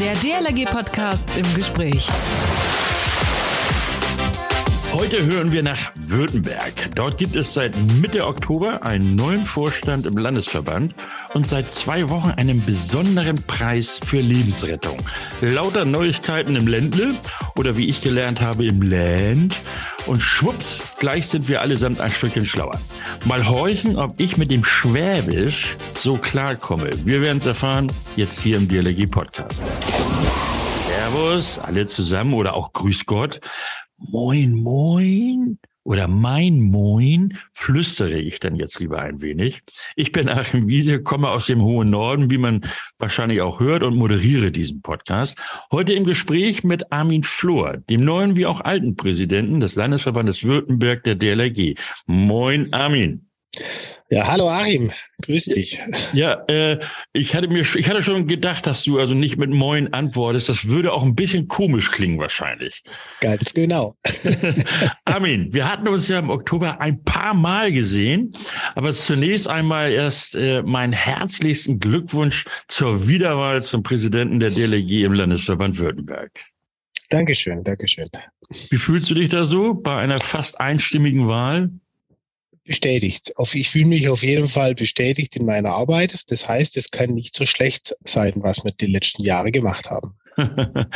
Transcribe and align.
Der 0.00 0.14
DLRG-Podcast 0.14 1.28
im 1.36 1.54
Gespräch. 1.54 2.08
Heute 4.94 5.22
hören 5.26 5.52
wir 5.52 5.62
nach 5.62 5.92
Württemberg. 5.94 6.72
Dort 6.94 7.18
gibt 7.18 7.36
es 7.36 7.52
seit 7.52 7.74
Mitte 8.00 8.26
Oktober 8.26 8.82
einen 8.82 9.14
neuen 9.14 9.44
Vorstand 9.44 10.06
im 10.06 10.16
Landesverband 10.16 10.94
und 11.34 11.46
seit 11.46 11.70
zwei 11.70 12.08
Wochen 12.08 12.30
einen 12.30 12.64
besonderen 12.64 13.42
Preis 13.42 14.00
für 14.02 14.20
Lebensrettung. 14.20 14.96
Lauter 15.42 15.84
Neuigkeiten 15.84 16.56
im 16.56 16.66
Ländle 16.66 17.14
oder 17.56 17.76
wie 17.76 17.90
ich 17.90 18.00
gelernt 18.00 18.40
habe 18.40 18.64
im 18.64 18.80
Land. 18.80 19.54
Und 20.10 20.24
schwupps, 20.24 20.80
gleich 20.98 21.28
sind 21.28 21.46
wir 21.46 21.60
allesamt 21.60 22.00
ein 22.00 22.10
Stückchen 22.10 22.44
schlauer. 22.44 22.80
Mal 23.26 23.48
horchen, 23.48 23.96
ob 23.96 24.18
ich 24.18 24.36
mit 24.36 24.50
dem 24.50 24.64
Schwäbisch 24.64 25.76
so 25.96 26.16
klarkomme. 26.16 26.90
Wir 27.04 27.22
werden 27.22 27.38
es 27.38 27.46
erfahren, 27.46 27.92
jetzt 28.16 28.40
hier 28.40 28.56
im 28.56 28.66
DLG 28.66 29.08
Podcast. 29.08 29.62
Servus, 30.80 31.60
alle 31.60 31.86
zusammen 31.86 32.34
oder 32.34 32.54
auch 32.54 32.72
Grüß 32.72 33.06
Gott. 33.06 33.40
Moin, 33.98 34.52
moin 34.54 35.60
oder 35.84 36.08
mein 36.08 36.60
Moin 36.60 37.38
flüstere 37.52 38.18
ich 38.18 38.40
dann 38.40 38.56
jetzt 38.56 38.78
lieber 38.80 39.00
ein 39.00 39.22
wenig. 39.22 39.62
Ich 39.96 40.12
bin 40.12 40.28
Achim 40.28 40.68
Wiese, 40.68 41.02
komme 41.02 41.30
aus 41.30 41.46
dem 41.46 41.62
hohen 41.62 41.90
Norden, 41.90 42.30
wie 42.30 42.38
man 42.38 42.66
wahrscheinlich 42.98 43.40
auch 43.40 43.60
hört, 43.60 43.82
und 43.82 43.96
moderiere 43.96 44.52
diesen 44.52 44.82
Podcast. 44.82 45.40
Heute 45.72 45.92
im 45.94 46.04
Gespräch 46.04 46.64
mit 46.64 46.92
Armin 46.92 47.22
Flor, 47.22 47.78
dem 47.78 48.04
neuen 48.04 48.36
wie 48.36 48.46
auch 48.46 48.60
alten 48.60 48.96
Präsidenten 48.96 49.60
des 49.60 49.74
Landesverbandes 49.74 50.44
Württemberg 50.44 51.04
der 51.04 51.14
DLRG. 51.14 51.76
Moin, 52.06 52.72
Armin. 52.72 53.29
Ja, 54.12 54.26
hallo 54.26 54.48
Achim, 54.50 54.90
grüß 55.22 55.44
dich. 55.44 55.78
Ja, 56.12 56.42
äh, 56.48 56.80
ich 57.12 57.32
hatte 57.36 57.46
mir, 57.46 57.60
ich 57.60 57.88
hatte 57.88 58.02
schon 58.02 58.26
gedacht, 58.26 58.66
dass 58.66 58.82
du 58.82 58.98
also 58.98 59.14
nicht 59.14 59.36
mit 59.36 59.50
Moin 59.50 59.92
antwortest. 59.92 60.48
Das 60.48 60.66
würde 60.66 60.92
auch 60.92 61.04
ein 61.04 61.14
bisschen 61.14 61.46
komisch 61.46 61.92
klingen 61.92 62.18
wahrscheinlich. 62.18 62.80
Ganz 63.20 63.54
genau. 63.54 63.96
Armin, 65.04 65.54
wir 65.54 65.70
hatten 65.70 65.86
uns 65.86 66.08
ja 66.08 66.18
im 66.18 66.28
Oktober 66.28 66.80
ein 66.80 67.04
paar 67.04 67.34
Mal 67.34 67.70
gesehen, 67.70 68.32
aber 68.74 68.90
zunächst 68.92 69.46
einmal 69.46 69.92
erst 69.92 70.34
äh, 70.34 70.62
meinen 70.62 70.92
herzlichsten 70.92 71.78
Glückwunsch 71.78 72.46
zur 72.66 73.06
Wiederwahl 73.06 73.62
zum 73.62 73.84
Präsidenten 73.84 74.40
der 74.40 74.50
DLG 74.50 75.04
im 75.04 75.12
Landesverband 75.12 75.78
Württemberg. 75.78 76.32
Dankeschön, 77.10 77.62
Dankeschön. 77.62 78.08
Wie 78.70 78.78
fühlst 78.78 79.08
du 79.08 79.14
dich 79.14 79.28
da 79.28 79.44
so 79.44 79.74
bei 79.74 79.94
einer 79.94 80.18
fast 80.18 80.60
einstimmigen 80.60 81.28
Wahl? 81.28 81.70
Bestätigt. 82.70 83.32
Ich 83.52 83.68
fühle 83.68 83.86
mich 83.86 84.08
auf 84.08 84.22
jeden 84.22 84.46
Fall 84.46 84.76
bestätigt 84.76 85.34
in 85.34 85.44
meiner 85.44 85.70
Arbeit. 85.70 86.22
Das 86.28 86.46
heißt, 86.46 86.76
es 86.76 86.92
kann 86.92 87.10
nicht 87.14 87.34
so 87.34 87.44
schlecht 87.44 87.96
sein, 88.04 88.34
was 88.36 88.62
wir 88.64 88.70
die 88.70 88.86
letzten 88.86 89.24
Jahre 89.24 89.50
gemacht 89.50 89.90
haben. 89.90 90.14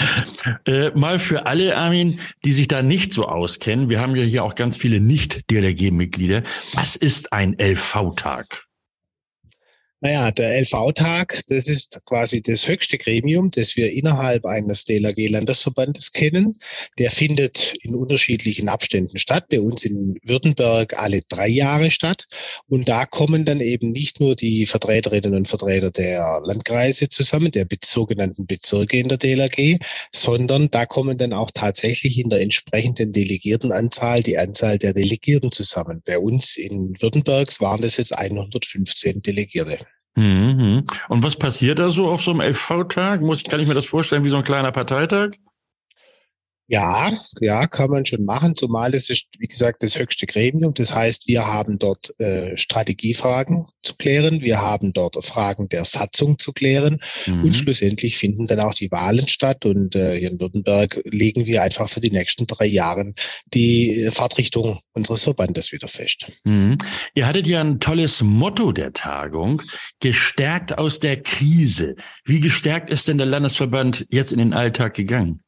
äh, 0.66 0.90
mal 0.90 1.18
für 1.18 1.46
alle, 1.46 1.76
Armin, 1.76 2.20
die 2.44 2.52
sich 2.52 2.68
da 2.68 2.80
nicht 2.80 3.12
so 3.12 3.26
auskennen. 3.26 3.88
Wir 3.88 4.00
haben 4.00 4.14
ja 4.14 4.22
hier 4.22 4.44
auch 4.44 4.54
ganz 4.54 4.76
viele 4.76 5.00
Nicht-DLRG-Mitglieder. 5.00 6.44
Was 6.74 6.94
ist 6.94 7.32
ein 7.32 7.56
LV-Tag? 7.58 8.63
Naja, 10.04 10.30
der 10.32 10.60
LV-Tag, 10.60 11.44
das 11.48 11.66
ist 11.66 11.98
quasi 12.04 12.42
das 12.42 12.68
höchste 12.68 12.98
Gremium, 12.98 13.50
das 13.50 13.74
wir 13.74 13.90
innerhalb 13.90 14.44
eines 14.44 14.84
DLRG-Landesverbandes 14.84 16.12
kennen. 16.12 16.52
Der 16.98 17.10
findet 17.10 17.74
in 17.80 17.94
unterschiedlichen 17.94 18.68
Abständen 18.68 19.16
statt. 19.16 19.46
Bei 19.48 19.60
uns 19.60 19.82
in 19.82 20.18
Württemberg 20.22 20.98
alle 20.98 21.22
drei 21.26 21.48
Jahre 21.48 21.90
statt. 21.90 22.26
Und 22.68 22.90
da 22.90 23.06
kommen 23.06 23.46
dann 23.46 23.62
eben 23.62 23.92
nicht 23.92 24.20
nur 24.20 24.36
die 24.36 24.66
Vertreterinnen 24.66 25.34
und 25.34 25.48
Vertreter 25.48 25.90
der 25.90 26.42
Landkreise 26.44 27.08
zusammen, 27.08 27.50
der 27.50 27.66
sogenannten 27.82 28.44
Bezirke 28.44 28.98
in 28.98 29.08
der 29.08 29.16
DLRG, 29.16 29.78
sondern 30.12 30.70
da 30.70 30.84
kommen 30.84 31.16
dann 31.16 31.32
auch 31.32 31.50
tatsächlich 31.50 32.18
in 32.18 32.28
der 32.28 32.42
entsprechenden 32.42 33.14
Delegiertenanzahl 33.14 34.20
die 34.20 34.36
Anzahl 34.36 34.76
der 34.76 34.92
Delegierten 34.92 35.50
zusammen. 35.50 36.02
Bei 36.04 36.18
uns 36.18 36.58
in 36.58 36.94
Württemberg 37.00 37.58
waren 37.62 37.80
das 37.80 37.96
jetzt 37.96 38.14
115 38.14 39.22
Delegierte. 39.22 39.78
Mhm. 40.16 40.86
Und 41.08 41.22
was 41.24 41.36
passiert 41.36 41.78
da 41.78 41.90
so 41.90 42.08
auf 42.08 42.22
so 42.22 42.30
einem 42.30 42.40
LV-Tag? 42.40 43.20
Muss 43.20 43.40
ich, 43.40 43.48
kann 43.48 43.60
ich 43.60 43.66
mir 43.68 43.74
das 43.74 43.86
vorstellen 43.86 44.24
wie 44.24 44.28
so 44.30 44.36
ein 44.36 44.44
kleiner 44.44 44.72
Parteitag? 44.72 45.30
Ja, 46.66 47.12
ja, 47.40 47.66
kann 47.66 47.90
man 47.90 48.06
schon 48.06 48.24
machen, 48.24 48.54
zumal 48.54 48.94
es 48.94 49.10
ist, 49.10 49.26
wie 49.38 49.46
gesagt, 49.46 49.82
das 49.82 49.98
höchste 49.98 50.26
Gremium. 50.26 50.72
Das 50.72 50.94
heißt, 50.94 51.28
wir 51.28 51.46
haben 51.46 51.78
dort 51.78 52.18
äh, 52.18 52.56
Strategiefragen 52.56 53.66
zu 53.82 53.94
klären, 53.96 54.40
wir 54.40 54.62
haben 54.62 54.94
dort 54.94 55.22
Fragen 55.22 55.68
der 55.68 55.84
Satzung 55.84 56.38
zu 56.38 56.52
klären 56.52 56.98
mhm. 57.26 57.42
und 57.42 57.52
schlussendlich 57.54 58.16
finden 58.16 58.46
dann 58.46 58.60
auch 58.60 58.72
die 58.72 58.90
Wahlen 58.90 59.28
statt. 59.28 59.66
Und 59.66 59.94
äh, 59.94 60.18
hier 60.18 60.30
in 60.30 60.40
Württemberg 60.40 61.02
legen 61.04 61.44
wir 61.44 61.62
einfach 61.62 61.90
für 61.90 62.00
die 62.00 62.10
nächsten 62.10 62.46
drei 62.46 62.66
Jahre 62.66 63.12
die 63.52 64.08
Fahrtrichtung 64.10 64.78
unseres 64.94 65.24
Verbandes 65.24 65.70
wieder 65.70 65.88
fest. 65.88 66.26
Mhm. 66.44 66.78
Ihr 67.14 67.26
hattet 67.26 67.46
ja 67.46 67.60
ein 67.60 67.78
tolles 67.78 68.22
Motto 68.22 68.72
der 68.72 68.94
Tagung, 68.94 69.60
gestärkt 70.00 70.78
aus 70.78 70.98
der 70.98 71.20
Krise. 71.20 71.96
Wie 72.24 72.40
gestärkt 72.40 72.88
ist 72.88 73.08
denn 73.08 73.18
der 73.18 73.26
Landesverband 73.26 74.06
jetzt 74.08 74.32
in 74.32 74.38
den 74.38 74.54
Alltag 74.54 74.94
gegangen? 74.94 75.42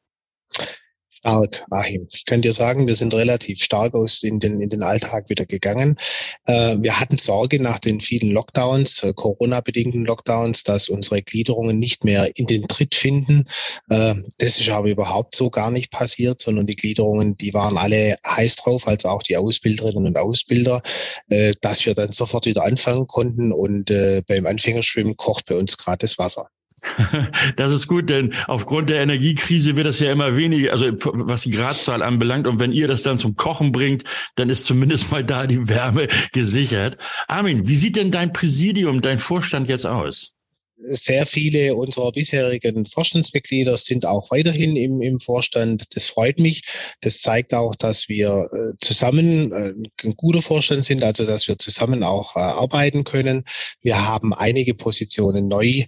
Stark, 1.17 1.63
Achim. 1.71 2.07
Ich 2.11 2.25
kann 2.25 2.41
dir 2.41 2.53
sagen, 2.53 2.87
wir 2.87 2.95
sind 2.95 3.13
relativ 3.13 3.61
stark 3.61 3.93
aus 3.93 4.23
in 4.23 4.39
den, 4.39 4.61
in 4.61 4.69
den 4.69 4.83
Alltag 4.83 5.29
wieder 5.29 5.45
gegangen. 5.45 5.97
Äh, 6.45 6.77
wir 6.79 6.99
hatten 6.99 7.17
Sorge 7.17 7.61
nach 7.61 7.79
den 7.79 8.01
vielen 8.01 8.31
Lockdowns, 8.31 9.03
äh, 9.03 9.13
Corona-bedingten 9.13 10.05
Lockdowns, 10.05 10.63
dass 10.63 10.89
unsere 10.89 11.21
Gliederungen 11.21 11.79
nicht 11.79 12.03
mehr 12.03 12.31
in 12.35 12.45
den 12.45 12.67
Tritt 12.67 12.95
finden. 12.95 13.47
Äh, 13.89 14.15
das 14.37 14.59
ist 14.59 14.69
aber 14.69 14.89
überhaupt 14.89 15.35
so 15.35 15.49
gar 15.49 15.71
nicht 15.71 15.91
passiert, 15.91 16.41
sondern 16.41 16.67
die 16.67 16.75
Gliederungen, 16.75 17.37
die 17.37 17.53
waren 17.53 17.77
alle 17.77 18.17
heiß 18.25 18.55
drauf, 18.57 18.87
also 18.87 19.09
auch 19.09 19.23
die 19.23 19.37
Ausbilderinnen 19.37 20.07
und 20.07 20.17
Ausbilder, 20.17 20.81
äh, 21.29 21.53
dass 21.61 21.85
wir 21.85 21.93
dann 21.93 22.11
sofort 22.11 22.45
wieder 22.45 22.63
anfangen 22.63 23.07
konnten 23.07 23.51
und 23.51 23.89
äh, 23.89 24.21
beim 24.27 24.45
Anfängerschwimmen 24.45 25.17
kocht 25.17 25.45
bei 25.47 25.55
uns 25.55 25.77
gerade 25.77 25.99
das 25.99 26.17
Wasser. 26.17 26.49
Das 27.55 27.73
ist 27.73 27.87
gut, 27.87 28.09
denn 28.09 28.33
aufgrund 28.47 28.89
der 28.89 29.01
Energiekrise 29.01 29.75
wird 29.75 29.87
das 29.87 29.99
ja 29.99 30.11
immer 30.11 30.35
weniger, 30.35 30.71
also 30.71 30.85
was 31.03 31.43
die 31.43 31.51
Gradzahl 31.51 32.01
anbelangt. 32.01 32.47
Und 32.47 32.59
wenn 32.59 32.71
ihr 32.71 32.87
das 32.87 33.03
dann 33.03 33.17
zum 33.17 33.35
Kochen 33.35 33.71
bringt, 33.71 34.03
dann 34.35 34.49
ist 34.49 34.65
zumindest 34.65 35.11
mal 35.11 35.23
da 35.23 35.47
die 35.47 35.67
Wärme 35.67 36.07
gesichert. 36.33 36.97
Armin, 37.27 37.67
wie 37.67 37.75
sieht 37.75 37.95
denn 37.95 38.11
dein 38.11 38.33
Präsidium, 38.33 39.01
dein 39.01 39.19
Vorstand 39.19 39.69
jetzt 39.69 39.85
aus? 39.85 40.36
Sehr 40.79 41.25
viele 41.25 41.75
unserer 41.75 42.11
bisherigen 42.11 42.85
Vorstandsmitglieder 42.85 43.77
sind 43.77 44.05
auch 44.05 44.29
weiterhin 44.29 44.75
im, 44.75 45.01
im 45.01 45.19
Vorstand. 45.19 45.95
Das 45.95 46.05
freut 46.05 46.39
mich. 46.39 46.63
Das 47.01 47.21
zeigt 47.21 47.53
auch, 47.53 47.75
dass 47.75 48.09
wir 48.09 48.49
äh, 48.53 48.77
zusammen 48.79 49.51
äh, 49.51 49.73
ein 50.03 50.15
guter 50.15 50.41
Vorstand 50.41 50.85
sind, 50.85 51.03
also 51.03 51.25
dass 51.25 51.47
wir 51.47 51.57
zusammen 51.57 52.03
auch 52.03 52.35
äh, 52.35 52.39
arbeiten 52.39 53.03
können. 53.03 53.43
Wir 53.81 54.05
haben 54.05 54.33
einige 54.33 54.73
Positionen 54.73 55.47
neu 55.47 55.83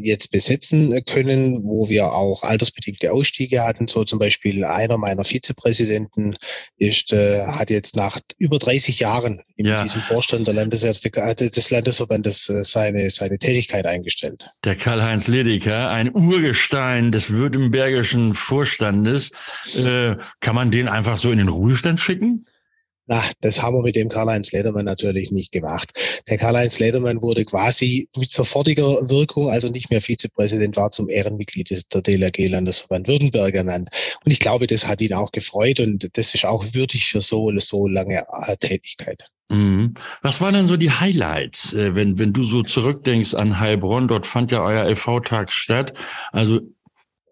jetzt 0.00 0.30
besetzen 0.30 1.04
können, 1.06 1.64
wo 1.64 1.88
wir 1.88 2.12
auch 2.12 2.44
altersbedingte 2.44 3.12
Ausstiege 3.12 3.64
hatten. 3.64 3.88
So 3.88 4.04
zum 4.04 4.20
Beispiel 4.20 4.64
einer 4.64 4.96
meiner 4.96 5.24
Vizepräsidenten 5.24 6.36
ist, 6.76 7.10
hat 7.10 7.70
jetzt 7.70 7.96
nach 7.96 8.20
über 8.38 8.60
30 8.60 9.00
Jahren 9.00 9.42
in 9.56 9.66
ja. 9.66 9.82
diesem 9.82 10.02
Vorstand 10.02 10.46
der 10.46 10.54
Landes 10.54 10.82
des 10.82 11.70
Landesverbandes 11.70 12.44
seine, 12.44 13.10
seine 13.10 13.38
Tätigkeit 13.38 13.86
eingestellt 13.86 14.05
eingestellt. 14.06 14.48
Der 14.64 14.76
Karl-Heinz 14.76 15.28
Ledeker, 15.28 15.90
ein 15.90 16.14
Urgestein 16.14 17.10
des 17.10 17.30
württembergischen 17.30 18.34
Vorstandes. 18.34 19.32
Äh, 19.84 20.16
kann 20.40 20.54
man 20.54 20.70
den 20.70 20.88
einfach 20.88 21.16
so 21.16 21.30
in 21.30 21.38
den 21.38 21.48
Ruhestand 21.48 21.98
schicken? 21.98 22.46
Na, 23.08 23.22
das 23.40 23.62
haben 23.62 23.76
wir 23.76 23.82
mit 23.82 23.94
dem 23.94 24.08
Karl-Heinz 24.08 24.50
Ledermann 24.50 24.84
natürlich 24.84 25.30
nicht 25.30 25.52
gemacht. 25.52 25.92
Der 26.28 26.38
Karl-Heinz 26.38 26.80
Ledermann 26.80 27.22
wurde 27.22 27.44
quasi 27.44 28.08
mit 28.16 28.30
sofortiger 28.30 29.08
Wirkung, 29.08 29.48
also 29.48 29.68
nicht 29.68 29.90
mehr 29.90 30.00
Vizepräsident 30.00 30.76
war, 30.76 30.90
zum 30.90 31.08
Ehrenmitglied 31.08 31.70
der 31.92 32.02
DLRG 32.02 32.48
Landesverband 32.48 33.06
Württemberg 33.06 33.54
ernannt. 33.54 33.90
Und 34.24 34.32
ich 34.32 34.40
glaube, 34.40 34.66
das 34.66 34.88
hat 34.88 35.00
ihn 35.00 35.14
auch 35.14 35.30
gefreut 35.30 35.78
und 35.78 36.16
das 36.16 36.34
ist 36.34 36.44
auch 36.44 36.64
würdig 36.72 37.06
für 37.06 37.20
so, 37.20 37.52
so 37.58 37.86
lange 37.86 38.24
Tätigkeit. 38.58 39.28
Mhm. 39.48 39.94
Was 40.22 40.40
waren 40.40 40.54
denn 40.54 40.66
so 40.66 40.76
die 40.76 40.90
Highlights, 40.90 41.72
äh, 41.72 41.94
wenn, 41.94 42.18
wenn 42.18 42.32
du 42.32 42.42
so 42.42 42.62
zurückdenkst 42.62 43.34
an 43.34 43.60
Heilbronn? 43.60 44.08
Dort 44.08 44.26
fand 44.26 44.50
ja 44.50 44.62
euer 44.62 44.84
LV-Tag 44.84 45.52
statt. 45.52 45.94
Also 46.32 46.60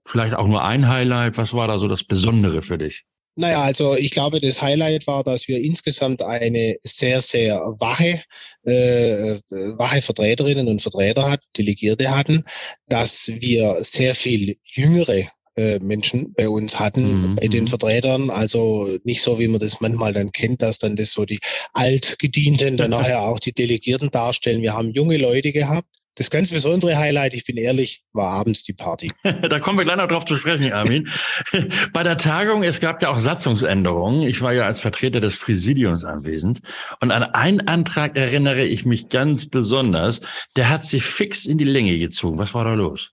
vielleicht 0.07 0.35
auch 0.35 0.47
nur 0.47 0.65
ein 0.65 0.89
Highlight. 0.89 1.39
Was 1.39 1.55
war 1.55 1.67
da 1.67 1.79
so 1.79 1.89
das 1.89 2.05
Besondere 2.05 2.63
für 2.63 2.79
dich? 2.79 3.05
Naja, 3.37 3.63
also 3.63 3.97
ich 3.97 4.13
glaube, 4.13 4.41
das 4.41 4.63
Highlight 4.63 5.09
war, 5.09 5.25
dass 5.25 5.49
wir 5.49 5.61
insgesamt 5.61 6.23
eine 6.23 6.77
sehr, 6.83 7.21
sehr 7.21 7.57
wache, 7.81 8.23
äh, 8.63 9.41
wache 9.77 10.03
Vertreterinnen 10.03 10.69
und 10.69 10.81
Vertreter 10.81 11.29
hatten, 11.29 11.45
Delegierte 11.59 12.17
hatten, 12.17 12.45
dass 12.87 13.33
wir 13.41 13.79
sehr 13.83 14.15
viel 14.15 14.57
jüngere 14.63 15.29
äh, 15.57 15.79
Menschen 15.79 16.33
bei 16.35 16.49
uns 16.49 16.79
hatten, 16.79 17.31
mhm. 17.31 17.37
bei 17.37 17.49
den 17.49 17.65
mhm. 17.65 17.69
Vertretern. 17.69 18.31
Also 18.31 18.99
nicht 19.05 19.23
so, 19.23 19.39
wie 19.39 19.49
man 19.49 19.61
das 19.61 19.81
manchmal 19.81 20.13
dann 20.13 20.33
kennt, 20.33 20.63
dass 20.63 20.79
dann 20.79 20.97
das 20.97 21.13
so 21.13 21.25
die 21.25 21.41
Altgedienten 21.73 22.77
dann 22.77 22.91
nachher 22.91 23.23
auch 23.23 23.39
die 23.39 23.53
Delegierten 23.53 24.11
darstellen. 24.11 24.63
Wir 24.63 24.75
haben 24.75 24.91
junge 24.91 25.17
Leute 25.17 25.53
gehabt, 25.53 25.89
das 26.17 26.31
ganz 26.31 26.51
besondere 26.51 26.97
Highlight, 26.97 27.35
ich 27.35 27.45
bin 27.45 27.57
ehrlich, 27.57 28.05
war 28.13 28.31
abends 28.31 28.63
die 28.63 28.73
Party. 28.73 29.11
da 29.25 29.59
kommen 29.59 29.79
wir 29.79 29.85
gleich 29.85 29.97
noch 29.97 30.07
drauf 30.07 30.25
zu 30.25 30.37
sprechen, 30.37 30.73
Armin. 30.73 31.09
Bei 31.93 32.05
der 32.05 32.17
Tagung, 32.17 32.63
es 32.63 32.81
gab 32.81 33.03
ja 33.03 33.09
auch 33.09 33.19
Satzungsänderungen. 33.19 34.23
Ich 34.23 34.41
war 34.41 34.53
ja 34.53 34.65
als 34.65 34.79
Vertreter 34.79 35.19
des 35.19 35.37
Präsidiums 35.37 36.05
anwesend. 36.05 36.61
Und 37.01 37.11
an 37.11 37.25
einen 37.25 37.67
Antrag 37.67 38.17
erinnere 38.17 38.65
ich 38.65 38.85
mich 38.85 39.09
ganz 39.09 39.47
besonders. 39.47 40.21
Der 40.57 40.69
hat 40.69 40.85
sich 40.87 41.05
fix 41.05 41.47
in 41.47 41.59
die 41.59 41.65
Länge 41.65 41.99
gezogen. 41.99 42.39
Was 42.39 42.55
war 42.55 42.65
da 42.65 42.75
los? 42.75 43.11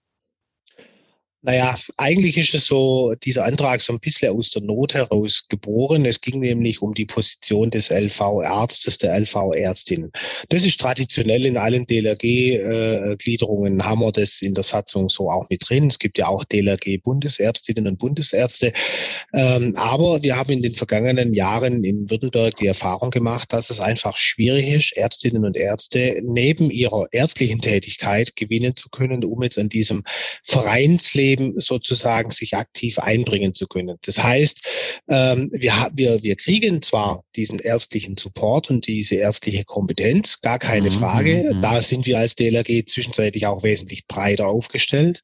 Naja, 1.43 1.75
eigentlich 1.97 2.37
ist 2.37 2.53
es 2.53 2.65
so, 2.65 3.15
dieser 3.15 3.45
Antrag 3.45 3.81
so 3.81 3.93
ein 3.93 3.99
bisschen 3.99 4.37
aus 4.37 4.51
der 4.51 4.61
Not 4.61 4.93
heraus 4.93 5.45
geboren. 5.49 6.05
Es 6.05 6.21
ging 6.21 6.39
nämlich 6.39 6.83
um 6.83 6.93
die 6.93 7.05
Position 7.05 7.71
des 7.71 7.89
LV-Arztes, 7.89 8.99
der 8.99 9.19
LV-Ärztin. 9.19 10.11
Das 10.49 10.63
ist 10.63 10.79
traditionell 10.79 11.47
in 11.47 11.57
allen 11.57 11.87
DLRG-Gliederungen, 11.87 13.83
haben 13.83 14.01
wir 14.01 14.11
das 14.11 14.43
in 14.43 14.53
der 14.53 14.63
Satzung 14.63 15.09
so 15.09 15.31
auch 15.31 15.49
mit 15.49 15.67
drin. 15.67 15.87
Es 15.87 15.97
gibt 15.97 16.19
ja 16.19 16.27
auch 16.27 16.43
DLRG-Bundesärztinnen 16.43 17.87
und 17.87 17.97
Bundesärzte. 17.97 18.71
Ähm, 19.33 19.73
aber 19.77 20.21
wir 20.21 20.35
haben 20.35 20.51
in 20.51 20.61
den 20.61 20.75
vergangenen 20.75 21.33
Jahren 21.33 21.83
in 21.83 22.07
Württemberg 22.11 22.55
die 22.57 22.67
Erfahrung 22.67 23.09
gemacht, 23.09 23.51
dass 23.51 23.71
es 23.71 23.79
einfach 23.79 24.15
schwierig 24.15 24.67
ist, 24.67 24.95
Ärztinnen 24.95 25.43
und 25.43 25.57
Ärzte 25.57 26.21
neben 26.23 26.69
ihrer 26.69 27.07
ärztlichen 27.11 27.61
Tätigkeit 27.61 28.35
gewinnen 28.35 28.75
zu 28.75 28.89
können, 28.89 29.25
um 29.25 29.41
jetzt 29.41 29.57
an 29.57 29.69
diesem 29.69 30.03
Vereinsleben 30.43 31.30
Leben 31.31 31.59
sozusagen 31.59 32.31
sich 32.31 32.55
aktiv 32.55 32.99
einbringen 32.99 33.53
zu 33.53 33.67
können. 33.67 33.97
Das 34.03 34.21
heißt, 34.21 34.67
ähm, 35.07 35.49
wir, 35.53 35.89
wir, 35.93 36.23
wir 36.23 36.35
kriegen 36.35 36.81
zwar 36.81 37.23
diesen 37.35 37.59
ärztlichen 37.59 38.17
Support 38.17 38.69
und 38.69 38.87
diese 38.87 39.15
ärztliche 39.15 39.63
Kompetenz, 39.63 40.41
gar 40.41 40.59
keine 40.59 40.89
mhm, 40.89 40.93
Frage. 40.93 41.51
Mhm. 41.53 41.61
Da 41.61 41.81
sind 41.81 42.05
wir 42.05 42.19
als 42.19 42.35
DLRG 42.35 42.85
zwischenzeitlich 42.85 43.47
auch 43.47 43.63
wesentlich 43.63 44.07
breiter 44.07 44.47
aufgestellt. 44.47 45.23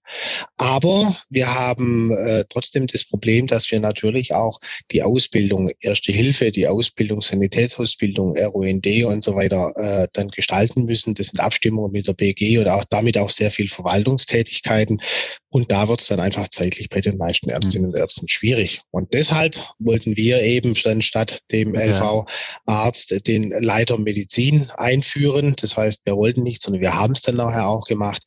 Aber 0.56 1.18
wir 1.30 1.54
haben 1.54 2.12
äh, 2.12 2.46
trotzdem 2.50 2.88
das 2.88 3.04
Problem, 3.04 3.48
dass 3.48 3.70
wir 3.72 3.80
natürlich 3.80 4.34
auch 4.34 4.60
die 4.92 5.04
Ausbildung 5.04 5.70
Erste 5.80 6.12
Hilfe, 6.12 6.52
die 6.52 6.68
Ausbildung 6.68 7.22
Sanitätsausbildung, 7.22 8.38
ROND 8.38 8.88
und 9.06 9.24
so 9.24 9.36
weiter 9.36 9.74
äh, 9.76 10.08
dann 10.14 10.30
gestalten 10.30 10.86
müssen. 10.86 11.14
Das 11.14 11.28
sind 11.28 11.40
Abstimmungen 11.40 11.92
mit 11.92 12.08
der 12.08 12.14
BG 12.14 12.58
und 12.60 12.68
auch 12.68 12.84
damit 12.86 13.18
auch 13.18 13.30
sehr 13.30 13.52
viel 13.52 13.68
Verwaltungstätigkeiten. 13.68 15.02
Und 15.50 15.72
da 15.72 15.88
wird 15.90 15.97
es 16.00 16.08
dann 16.08 16.20
einfach 16.20 16.48
zeitlich 16.48 16.90
bei 16.90 17.02
den 17.02 17.18
meisten 17.18 17.50
Ärztinnen 17.50 17.90
und 17.92 17.98
Ärzten 17.98 18.28
schwierig. 18.28 18.82
Und 18.92 19.14
deshalb 19.14 19.56
wollten 19.80 20.18
wir 20.18 20.42
eben 20.42 20.74
dann 20.84 21.02
statt 21.02 21.42
dem 21.52 21.76
LV-Arzt 21.76 23.28
den 23.28 23.50
Leiter 23.62 23.98
Medizin 23.98 24.68
einführen. 24.78 25.56
Das 25.60 25.78
heißt, 25.78 26.02
wir 26.06 26.16
wollten 26.16 26.44
nicht, 26.44 26.62
sondern 26.62 26.82
wir 26.82 26.94
haben 26.94 27.14
es 27.14 27.22
dann 27.22 27.36
nachher 27.36 27.68
auch 27.68 27.86
gemacht. 27.86 28.24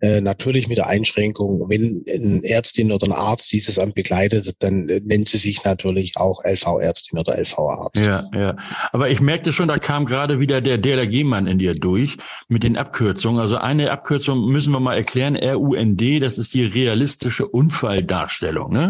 Äh, 0.00 0.20
natürlich 0.20 0.68
mit 0.68 0.78
der 0.78 0.86
Einschränkung, 0.86 1.68
wenn 1.68 2.04
eine 2.08 2.44
Ärztin 2.44 2.92
oder 2.92 3.06
ein 3.06 3.12
Arzt 3.12 3.52
dieses 3.52 3.78
Amt 3.78 3.94
begleitet, 3.94 4.54
dann 4.58 4.84
nennt 4.84 5.28
sie 5.28 5.38
sich 5.38 5.64
natürlich 5.64 6.16
auch 6.16 6.44
LV-Ärztin 6.44 7.18
oder 7.18 7.38
LV-Arzt. 7.38 8.00
Ja, 8.00 8.24
ja. 8.34 8.56
Aber 8.92 9.10
ich 9.10 9.20
merkte 9.20 9.52
schon, 9.52 9.68
da 9.68 9.78
kam 9.78 10.04
gerade 10.04 10.40
wieder 10.40 10.60
der 10.60 10.78
DLRG-Mann 10.78 11.46
in 11.46 11.58
dir 11.58 11.74
durch 11.74 12.16
mit 12.48 12.62
den 12.62 12.76
Abkürzungen. 12.76 13.40
Also 13.40 13.56
eine 13.56 13.90
Abkürzung 13.90 14.46
müssen 14.50 14.72
wir 14.72 14.80
mal 14.80 14.94
erklären, 14.94 15.36
RUND, 15.36 16.02
das 16.20 16.38
ist 16.38 16.54
die 16.54 16.64
realistische 17.14 17.46
Unfalldarstellung, 17.46 18.72
ne? 18.72 18.88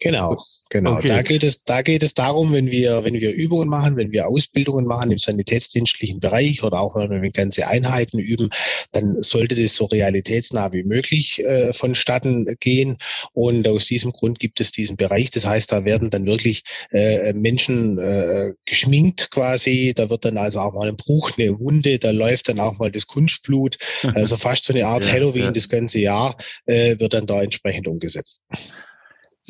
Genau, 0.00 0.38
genau. 0.70 0.92
Okay. 0.92 1.08
Da 1.08 1.22
geht 1.22 1.42
es, 1.42 1.64
da 1.64 1.82
geht 1.82 2.04
es 2.04 2.14
darum, 2.14 2.52
wenn 2.52 2.70
wir, 2.70 3.02
wenn 3.02 3.14
wir 3.14 3.32
Übungen 3.32 3.68
machen, 3.68 3.96
wenn 3.96 4.12
wir 4.12 4.28
Ausbildungen 4.28 4.86
machen 4.86 5.10
im 5.10 5.18
sanitätsdienstlichen 5.18 6.20
Bereich 6.20 6.62
oder 6.62 6.78
auch 6.78 6.94
wenn 6.94 7.20
wir 7.20 7.30
ganze 7.30 7.66
Einheiten 7.66 8.20
üben, 8.20 8.48
dann 8.92 9.20
sollte 9.22 9.60
das 9.60 9.74
so 9.74 9.86
realitätsnah 9.86 10.72
wie 10.72 10.84
möglich 10.84 11.44
äh, 11.44 11.72
vonstatten 11.72 12.56
gehen. 12.60 12.96
Und 13.32 13.66
aus 13.66 13.86
diesem 13.86 14.12
Grund 14.12 14.38
gibt 14.38 14.60
es 14.60 14.70
diesen 14.70 14.96
Bereich. 14.96 15.30
Das 15.30 15.44
heißt, 15.44 15.72
da 15.72 15.84
werden 15.84 16.10
dann 16.10 16.26
wirklich 16.26 16.62
äh, 16.92 17.32
Menschen 17.32 17.98
äh, 17.98 18.52
geschminkt 18.66 19.32
quasi. 19.32 19.94
Da 19.96 20.10
wird 20.10 20.24
dann 20.24 20.38
also 20.38 20.60
auch 20.60 20.74
mal 20.74 20.88
ein 20.88 20.96
Bruch, 20.96 21.32
eine 21.36 21.58
Wunde, 21.58 21.98
da 21.98 22.12
läuft 22.12 22.48
dann 22.48 22.60
auch 22.60 22.78
mal 22.78 22.92
das 22.92 23.06
Kunstblut. 23.06 23.78
Also 24.18 24.36
fast 24.36 24.64
so 24.64 24.72
eine 24.72 24.86
Art 24.86 25.04
ja, 25.04 25.12
Halloween 25.12 25.44
ja. 25.44 25.50
das 25.52 25.68
ganze 25.68 26.00
Jahr 26.00 26.36
äh, 26.66 26.98
wird 26.98 27.12
dann 27.12 27.26
da 27.26 27.42
entsprechend 27.42 27.86
umgesetzt. 27.86 28.42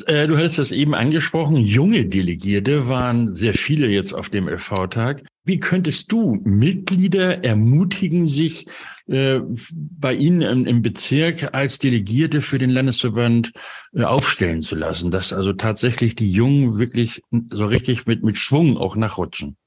Äh, 0.07 0.27
du 0.27 0.37
hattest 0.37 0.57
das 0.59 0.71
eben 0.71 0.93
angesprochen. 0.93 1.57
Junge 1.57 2.05
Delegierte 2.05 2.87
waren 2.87 3.33
sehr 3.33 3.53
viele 3.53 3.87
jetzt 3.87 4.13
auf 4.13 4.29
dem 4.29 4.47
FV-Tag. 4.47 5.23
Wie 5.43 5.59
könntest 5.59 6.11
du 6.11 6.39
Mitglieder 6.43 7.43
ermutigen, 7.43 8.27
sich 8.27 8.67
äh, 9.07 9.39
bei 9.73 10.13
Ihnen 10.13 10.41
im, 10.41 10.65
im, 10.65 10.81
Bezirk 10.81 11.53
als 11.53 11.79
Delegierte 11.79 12.41
für 12.41 12.59
den 12.59 12.69
Landesverband 12.69 13.51
äh, 13.93 14.03
aufstellen 14.03 14.61
zu 14.61 14.75
lassen, 14.75 15.11
dass 15.11 15.33
also 15.33 15.53
tatsächlich 15.53 16.15
die 16.15 16.31
Jungen 16.31 16.77
wirklich 16.77 17.21
so 17.51 17.65
richtig 17.65 18.05
mit, 18.05 18.23
mit 18.23 18.37
Schwung 18.37 18.77
auch 18.77 18.95
nachrutschen? 18.95 19.57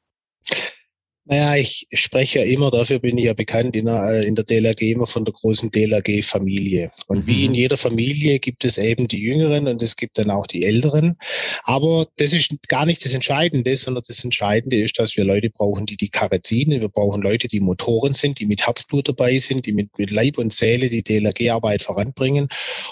Naja, 1.24 1.54
ich 1.54 1.86
spreche 1.92 2.40
ja 2.40 2.44
immer, 2.44 2.72
dafür 2.72 2.98
bin 2.98 3.16
ich 3.16 3.26
ja 3.26 3.32
bekannt 3.32 3.76
in 3.76 3.84
der, 3.84 4.02
äh, 4.02 4.26
in 4.26 4.34
der 4.34 4.44
DLRG 4.44 4.90
immer 4.90 5.06
von 5.06 5.24
der 5.24 5.32
großen 5.32 5.70
DLRG-Familie. 5.70 6.90
Und 7.06 7.28
wie 7.28 7.44
in 7.44 7.52
mhm. 7.52 7.56
jeder 7.56 7.76
Familie 7.76 8.40
gibt 8.40 8.64
es 8.64 8.76
eben 8.76 9.06
die 9.06 9.22
Jüngeren 9.22 9.68
und 9.68 9.80
es 9.82 9.96
gibt 9.96 10.18
dann 10.18 10.30
auch 10.30 10.48
die 10.48 10.64
Älteren. 10.64 11.16
Aber 11.62 12.08
das 12.16 12.32
ist 12.32 12.50
gar 12.66 12.86
nicht 12.86 13.04
das 13.04 13.14
Entscheidende, 13.14 13.76
sondern 13.76 14.02
das 14.04 14.24
Entscheidende 14.24 14.82
ist, 14.82 14.98
dass 14.98 15.16
wir 15.16 15.24
Leute 15.24 15.48
brauchen, 15.48 15.86
die 15.86 15.96
die 15.96 16.08
Karre 16.08 16.42
ziehen. 16.42 16.72
Wir 16.72 16.88
brauchen 16.88 17.22
Leute, 17.22 17.46
die 17.46 17.60
Motoren 17.60 18.14
sind, 18.14 18.40
die 18.40 18.46
mit 18.46 18.66
Herzblut 18.66 19.08
dabei 19.08 19.38
sind, 19.38 19.66
die 19.66 19.72
mit, 19.72 19.96
mit 19.98 20.10
Leib 20.10 20.38
und 20.38 20.52
Seele 20.52 20.90
die 20.90 21.04
DLRG-Arbeit 21.04 21.82
voranbringen. 21.82 22.48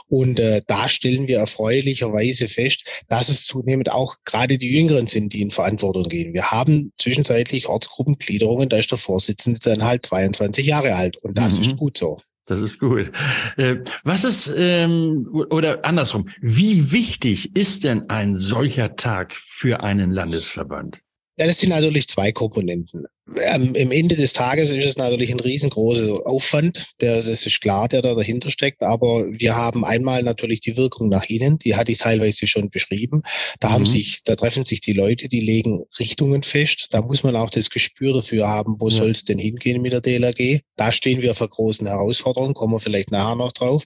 Und 0.07 0.39
äh, 0.39 0.63
da 0.69 0.89
stellen 0.89 1.27
wir 1.27 1.39
erfreulicherweise 1.39 2.47
fest, 2.47 3.03
dass 3.09 3.29
es 3.29 3.45
zunehmend 3.45 3.91
auch 3.91 4.15
gerade 4.25 4.57
die 4.57 4.71
Jüngeren 4.71 5.09
sind, 5.09 5.33
die 5.33 5.43
in 5.43 5.51
Verantwortung 5.51 6.05
gehen. 6.05 6.33
Wir 6.33 6.53
haben 6.53 6.93
zwischenzeitlich 6.97 7.67
Ortsgruppen 7.67 8.20
Gliederungen, 8.21 8.69
da 8.69 8.79
ist 8.79 8.91
der 8.91 8.99
Vorsitzende 8.99 9.61
dann 9.61 9.85
halt 9.85 10.07
22 10.07 10.67
Jahre 10.67 10.95
alt. 10.95 11.17
Und 11.19 11.37
das 11.37 11.57
mhm. 11.57 11.63
ist 11.63 11.77
gut 11.77 11.99
so. 11.99 12.19
Das 12.47 12.61
ist 12.61 12.81
gut. 12.81 13.13
Äh, 13.57 13.77
was 14.03 14.25
ist, 14.25 14.53
ähm, 14.57 15.29
oder 15.51 15.85
andersrum, 15.85 16.29
wie 16.41 16.91
wichtig 16.91 17.55
ist 17.57 17.85
denn 17.85 18.11
ein 18.11 18.35
solcher 18.35 18.97
Tag 18.97 19.33
für 19.33 19.85
einen 19.85 20.11
Landesverband? 20.11 21.01
Ja, 21.39 21.47
das 21.47 21.59
sind 21.59 21.71
natürlich 21.71 22.09
zwei 22.09 22.33
Komponenten 22.33 23.07
am 23.49 23.75
Ende 23.75 24.17
des 24.17 24.33
Tages 24.33 24.71
ist 24.71 24.85
es 24.85 24.97
natürlich 24.97 25.31
ein 25.31 25.41
riesengroßer 25.41 26.27
Aufwand, 26.27 26.93
der, 27.01 27.23
das 27.23 27.47
ist 27.47 27.61
klar, 27.61 27.89
der 27.89 28.03
da 28.03 28.15
dahinter 28.15 28.51
steckt. 28.51 28.83
Aber 28.83 29.27
wir 29.31 29.57
haben 29.57 29.85
einmal 29.85 30.23
natürlich 30.23 30.61
die 30.61 30.77
Wirkung 30.77 31.09
nach 31.09 31.25
innen, 31.27 31.59
die 31.59 31.77
hatte 31.77 31.93
ich 31.93 31.99
teilweise 31.99 32.47
schon 32.47 32.71
beschrieben. 32.71 33.23
Da 33.61 33.69
mhm. 33.69 33.73
haben 33.73 33.87
sich, 33.87 34.23
da 34.25 34.37
treffen 34.37 34.65
sich 34.65 34.81
die 34.81 34.93
Leute, 34.93 35.29
die 35.29 35.41
legen 35.41 35.85
Richtungen 35.99 36.43
fest. 36.43 36.89
Da 36.91 37.03
muss 37.03 37.23
man 37.23 37.37
auch 37.37 37.51
das 37.51 37.71
Gespür 37.71 38.15
dafür 38.15 38.49
haben, 38.49 38.77
wo 38.79 38.89
ja. 38.89 38.97
soll 38.97 39.11
es 39.13 39.25
denn 39.25 39.39
hingehen 39.39 39.81
mit 39.83 39.93
der 39.93 40.01
DLRG. 40.01 40.61
Da 40.77 40.93
stehen 40.93 41.23
wir 41.23 41.35
vor 41.35 41.49
großen 41.49 41.87
Herausforderungen, 41.87 42.55
kommen 42.55 42.75
wir 42.75 42.81
vielleicht 42.81 43.11
nachher 43.11 43.37
noch 43.37 43.53
drauf. 43.53 43.85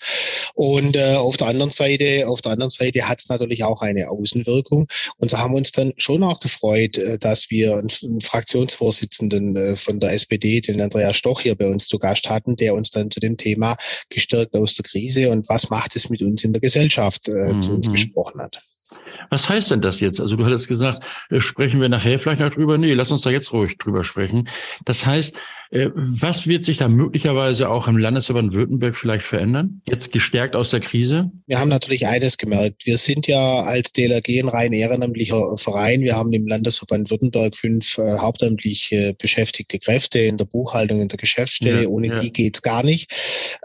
Und 0.55 0.97
äh, 0.97 1.15
auf 1.15 1.37
der 1.37 1.49
anderen 1.49 1.71
Seite, 1.71 2.29
auf 2.29 2.41
der 2.41 2.53
anderen 2.53 2.71
Seite 2.71 3.09
hat 3.09 3.19
es 3.19 3.29
natürlich 3.29 3.65
auch 3.65 3.83
eine 3.83 4.11
Außenwirkung. 4.11 4.89
Und 5.19 5.31
so 5.31 5.39
haben 5.39 5.53
wir 5.53 5.59
uns 5.59 5.73
dann 5.73 5.93
schon 5.97 6.23
auch 6.23 6.41
gefreut, 6.41 6.97
äh, 6.99 7.19
dass 7.19 7.51
wir 7.51 7.77
einen 7.77 8.21
Fraktionsvorsitzenden 8.21 9.34
Vorsitzenden 9.35 9.57
äh, 9.57 9.77
von 9.77 10.01
der 10.01 10.13
SPD, 10.13 10.61
den 10.61 10.81
Andreas 10.81 11.17
Stoch, 11.17 11.41
hier 11.41 11.55
bei 11.55 11.69
uns 11.69 11.87
zu 11.87 11.99
Gast 11.99 12.31
hatten, 12.31 12.57
der 12.57 12.75
uns 12.75 12.91
dann 12.91 13.11
zu 13.11 13.21
dem 13.21 13.37
Thema 13.37 13.77
gestärkt 14.11 14.57
aus 14.57 14.75
der 14.75 14.85
Krise 14.85 15.31
und 15.31 15.49
was 15.49 15.71
macht 15.71 15.97
es 15.97 16.09
mit 16.11 16.23
uns 16.23 16.45
in 16.45 16.53
der 16.53 16.61
Gesellschaft 16.61 17.29
äh, 17.29 17.53
mhm. 17.53 17.63
zu 17.63 17.75
uns 17.75 17.91
gesprochen 17.91 18.41
hat. 18.41 18.61
Was 19.31 19.49
heißt 19.49 19.71
denn 19.71 19.81
das 19.81 20.01
jetzt? 20.01 20.21
Also 20.21 20.37
du 20.37 20.45
hattest 20.45 20.69
gesagt, 20.69 21.05
äh, 21.31 21.41
sprechen 21.41 21.81
wir 21.81 21.89
nachher 21.89 22.19
vielleicht 22.19 22.41
noch 22.41 22.51
drüber. 22.51 22.79
Nee, 22.79 22.95
lass 22.95 23.11
uns 23.11 23.23
da 23.23 23.31
jetzt 23.31 23.53
ruhig 23.53 23.79
drüber 23.79 24.05
sprechen. 24.05 24.49
Das 24.85 25.05
heißt, 25.05 25.35
was 25.75 26.47
wird 26.47 26.65
sich 26.65 26.77
da 26.77 26.89
möglicherweise 26.89 27.69
auch 27.69 27.89
im 27.89 27.97
Landesverband 27.97 28.53
Württemberg 28.53 28.95
vielleicht 28.95 29.25
verändern? 29.25 29.83
Jetzt 29.89 30.13
gestärkt 30.13 30.55
aus 30.55 30.71
der 30.71 30.79
Krise? 30.79 31.33
Wir 31.47 31.59
haben 31.59 31.69
natürlich 31.69 32.07
eines 32.07 32.39
gemerkt. 32.39 32.87
Wir 32.87 32.97
sind 32.97 33.27
ja 33.27 33.65
als 33.65 33.93
DLRG 33.93 34.39
ein 34.39 34.49
rein 34.49 34.73
ehrenamtlicher 34.73 35.57
Verein. 35.57 36.03
Wir 36.03 36.15
haben 36.15 36.33
im 36.33 36.47
Landesverband 36.47 37.11
Württemberg 37.11 37.57
fünf 37.57 37.99
äh, 37.99 38.19
hauptamtlich 38.19 38.93
äh, 38.93 39.15
beschäftigte 39.19 39.81
Kräfte 39.81 40.21
in 40.21 40.37
der 40.37 40.45
Buchhaltung, 40.45 41.01
in 41.01 41.09
der 41.09 41.19
Geschäftsstelle. 41.19 41.83
Ja, 41.83 41.89
Ohne 41.89 42.07
ja. 42.09 42.21
die 42.21 42.33
geht's 42.33 42.63
gar 42.63 42.85
nicht. 42.85 43.13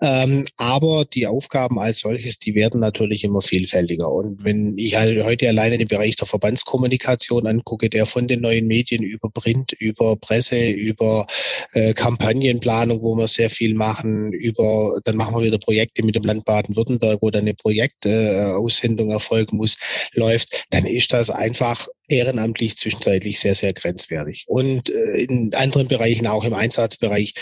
Ähm, 0.01 0.47
aber 0.57 1.05
die 1.05 1.27
Aufgaben 1.27 1.79
als 1.79 1.99
solches, 1.99 2.39
die 2.39 2.55
werden 2.55 2.79
natürlich 2.79 3.23
immer 3.23 3.41
vielfältiger. 3.41 4.11
Und 4.11 4.43
wenn 4.43 4.79
ich 4.79 4.97
halt 4.97 5.23
heute 5.23 5.47
alleine 5.47 5.77
den 5.77 5.87
Bereich 5.87 6.15
der 6.15 6.25
Verbandskommunikation 6.25 7.45
angucke, 7.45 7.87
der 7.87 8.07
von 8.07 8.27
den 8.27 8.41
neuen 8.41 8.65
Medien 8.65 9.03
über 9.03 9.29
Print, 9.29 9.73
über 9.73 10.15
Presse, 10.15 10.69
über 10.71 11.27
äh, 11.73 11.93
Kampagnenplanung, 11.99 13.01
wo 13.01 13.15
wir 13.15 13.27
sehr 13.27 13.49
viel 13.49 13.75
machen, 13.75 14.31
über, 14.31 14.99
dann 15.03 15.17
machen 15.17 15.35
wir 15.35 15.43
wieder 15.43 15.57
Projekte 15.57 16.01
mit 16.03 16.15
dem 16.15 16.23
Land 16.23 16.45
Baden-Württemberg, 16.45 17.19
wo 17.21 17.29
dann 17.29 17.41
eine 17.41 17.53
Projektaussendung 17.53 19.09
äh, 19.09 19.13
erfolgen 19.13 19.57
muss, 19.57 19.77
läuft, 20.13 20.65
dann 20.69 20.85
ist 20.85 21.11
das 21.11 21.29
einfach 21.29 21.87
ehrenamtlich 22.09 22.77
zwischenzeitlich 22.77 23.39
sehr, 23.39 23.55
sehr 23.55 23.73
grenzwertig. 23.73 24.45
Und 24.47 24.89
äh, 24.89 25.21
in 25.21 25.53
anderen 25.53 25.87
Bereichen, 25.87 26.27
auch 26.27 26.43
im 26.43 26.53
Einsatzbereich, 26.53 27.33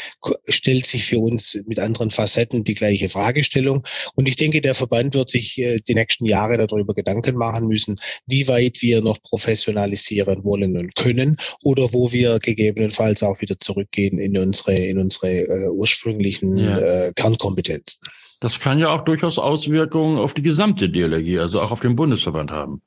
stellt 0.47 0.85
sich 0.85 1.05
für 1.05 1.19
uns 1.19 1.59
mit 1.65 1.79
anderen 1.79 2.11
Facetten 2.11 2.63
die 2.63 2.75
gleiche 2.75 3.09
Fragestellung. 3.09 3.85
Und 4.15 4.27
ich 4.27 4.35
denke, 4.35 4.61
der 4.61 4.75
Verband 4.75 5.15
wird 5.15 5.29
sich 5.29 5.57
äh, 5.59 5.79
die 5.87 5.95
nächsten 5.95 6.25
Jahre 6.25 6.57
darüber 6.57 6.93
Gedanken 6.93 7.35
machen 7.35 7.67
müssen, 7.67 7.95
wie 8.25 8.47
weit 8.47 8.81
wir 8.81 9.01
noch 9.01 9.21
professionalisieren 9.21 10.43
wollen 10.43 10.77
und 10.77 10.95
können 10.95 11.37
oder 11.63 11.93
wo 11.93 12.11
wir 12.11 12.39
gegebenenfalls 12.39 13.23
auch 13.23 13.41
wieder 13.41 13.57
zurückgehen 13.59 14.19
in 14.19 14.37
unsere, 14.37 14.75
in 14.75 14.99
unsere 14.99 15.41
äh, 15.41 15.69
ursprünglichen 15.69 16.57
ja. 16.57 16.77
äh, 16.79 17.13
Kernkompetenzen. 17.15 17.99
Das 18.39 18.59
kann 18.59 18.77
ja 18.77 18.89
auch 18.89 19.03
durchaus 19.03 19.39
Auswirkungen 19.39 20.17
auf 20.17 20.33
die 20.33 20.43
gesamte 20.43 20.89
DLRG, 20.89 21.39
also 21.39 21.59
auch 21.59 21.71
auf 21.71 21.79
den 21.79 21.95
Bundesverband 21.95 22.51
haben. 22.51 22.81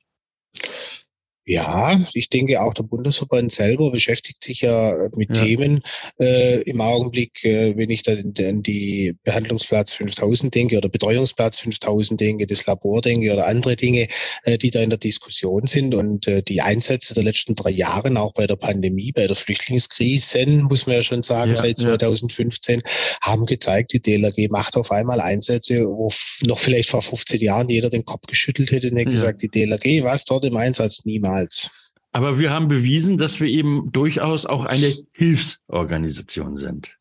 Ja, 1.50 1.98
ich 2.14 2.28
denke 2.28 2.62
auch 2.62 2.74
der 2.74 2.84
Bundesverband 2.84 3.50
selber 3.50 3.90
beschäftigt 3.90 4.40
sich 4.40 4.60
ja 4.60 4.94
mit 5.16 5.36
ja. 5.36 5.42
Themen 5.42 5.82
äh, 6.20 6.62
im 6.62 6.80
Augenblick, 6.80 7.44
äh, 7.44 7.76
wenn 7.76 7.90
ich 7.90 8.04
da 8.04 8.12
an 8.12 8.62
die 8.62 9.16
Behandlungsplatz 9.24 9.94
5000 9.94 10.54
denke 10.54 10.76
oder 10.76 10.88
Betreuungsplatz 10.88 11.58
5000 11.58 12.20
denke, 12.20 12.46
das 12.46 12.66
Labor 12.66 13.02
denke 13.02 13.32
oder 13.32 13.48
andere 13.48 13.74
Dinge, 13.74 14.06
äh, 14.44 14.58
die 14.58 14.70
da 14.70 14.78
in 14.78 14.90
der 14.90 15.00
Diskussion 15.00 15.66
sind 15.66 15.92
und 15.96 16.28
äh, 16.28 16.40
die 16.40 16.60
Einsätze 16.60 17.14
der 17.14 17.24
letzten 17.24 17.56
drei 17.56 17.70
Jahre, 17.70 18.16
auch 18.20 18.32
bei 18.32 18.46
der 18.46 18.54
Pandemie, 18.54 19.10
bei 19.10 19.26
der 19.26 19.34
Flüchtlingskrise, 19.34 20.46
muss 20.46 20.86
man 20.86 20.94
ja 20.94 21.02
schon 21.02 21.22
sagen, 21.22 21.56
ja, 21.56 21.56
seit 21.56 21.78
2015, 21.78 22.78
ja. 22.78 22.90
haben 23.22 23.46
gezeigt, 23.46 23.92
die 23.92 24.00
DLRG 24.00 24.50
macht 24.50 24.76
auf 24.76 24.92
einmal 24.92 25.20
Einsätze, 25.20 25.84
wo 25.84 26.12
noch 26.46 26.60
vielleicht 26.60 26.90
vor 26.90 27.02
15 27.02 27.40
Jahren 27.40 27.68
jeder 27.68 27.90
den 27.90 28.04
Kopf 28.04 28.28
geschüttelt 28.28 28.70
hätte 28.70 28.90
und 28.90 28.98
hätte 28.98 29.10
gesagt, 29.10 29.42
die 29.42 29.48
DLRG, 29.48 30.04
was 30.04 30.24
dort 30.24 30.44
im 30.44 30.56
Einsatz 30.56 31.04
niemals 31.04 31.39
niemals. 31.40 31.70
Aber 32.12 32.38
wir 32.38 32.50
haben 32.50 32.68
bewiesen, 32.68 33.18
dass 33.18 33.40
wir 33.40 33.46
eben 33.46 33.92
durchaus 33.92 34.44
auch 34.46 34.64
eine 34.64 34.92
Hilfsorganisation 35.14 36.56
sind. 36.56 36.96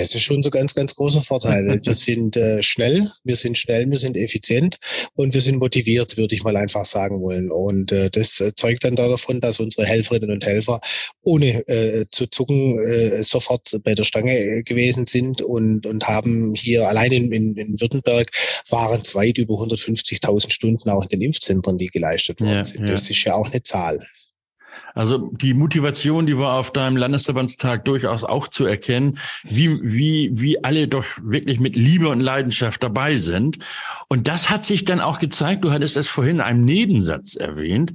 Das 0.00 0.14
ist 0.14 0.22
schon 0.22 0.42
so 0.42 0.50
ganz, 0.50 0.74
ganz 0.74 0.94
großer 0.94 1.22
Vorteil. 1.22 1.80
Wir 1.84 1.94
sind 1.94 2.36
äh, 2.36 2.62
schnell, 2.62 3.10
wir 3.24 3.36
sind 3.36 3.58
schnell, 3.58 3.90
wir 3.90 3.98
sind 3.98 4.16
effizient 4.16 4.78
und 5.14 5.34
wir 5.34 5.40
sind 5.40 5.58
motiviert, 5.58 6.16
würde 6.16 6.34
ich 6.34 6.42
mal 6.42 6.56
einfach 6.56 6.84
sagen 6.84 7.20
wollen. 7.20 7.50
Und 7.50 7.92
äh, 7.92 8.10
das 8.10 8.42
zeugt 8.56 8.84
dann 8.84 8.96
davon, 8.96 9.40
dass 9.40 9.60
unsere 9.60 9.86
Helferinnen 9.86 10.30
und 10.30 10.44
Helfer 10.44 10.80
ohne 11.22 11.66
äh, 11.68 12.06
zu 12.10 12.26
zucken 12.26 12.78
äh, 12.78 13.22
sofort 13.22 13.80
bei 13.84 13.94
der 13.94 14.04
Stange 14.04 14.38
äh, 14.38 14.62
gewesen 14.62 15.06
sind 15.06 15.42
und, 15.42 15.86
und 15.86 16.08
haben 16.08 16.54
hier 16.54 16.88
allein 16.88 17.12
in, 17.12 17.32
in, 17.32 17.56
in 17.56 17.80
Württemberg 17.80 18.30
waren 18.68 19.00
es 19.00 19.14
weit 19.14 19.38
über 19.38 19.54
150.000 19.54 20.50
Stunden 20.50 20.90
auch 20.90 21.02
in 21.02 21.08
den 21.08 21.22
Impfzentren, 21.22 21.78
die 21.78 21.88
geleistet 21.88 22.40
worden 22.40 22.54
ja, 22.54 22.64
sind. 22.64 22.80
Ja. 22.82 22.92
Das 22.92 23.10
ist 23.10 23.22
ja 23.24 23.34
auch 23.34 23.50
eine 23.50 23.62
Zahl. 23.62 24.04
Also 24.94 25.30
die 25.32 25.54
Motivation, 25.54 26.24
die 26.26 26.38
war 26.38 26.54
auf 26.54 26.72
deinem 26.72 26.96
Landesverbandstag 26.96 27.84
durchaus 27.84 28.22
auch 28.22 28.48
zu 28.48 28.64
erkennen, 28.64 29.18
wie, 29.42 29.80
wie, 29.82 30.30
wie 30.34 30.62
alle 30.62 30.86
doch 30.86 31.04
wirklich 31.20 31.58
mit 31.58 31.76
Liebe 31.76 32.08
und 32.08 32.20
Leidenschaft 32.20 32.82
dabei 32.82 33.16
sind. 33.16 33.58
Und 34.08 34.28
das 34.28 34.50
hat 34.50 34.64
sich 34.64 34.84
dann 34.84 35.00
auch 35.00 35.18
gezeigt, 35.18 35.64
du 35.64 35.72
hattest 35.72 35.96
es 35.96 36.08
vorhin 36.08 36.36
in 36.36 36.40
einem 36.40 36.64
Nebensatz 36.64 37.34
erwähnt, 37.34 37.92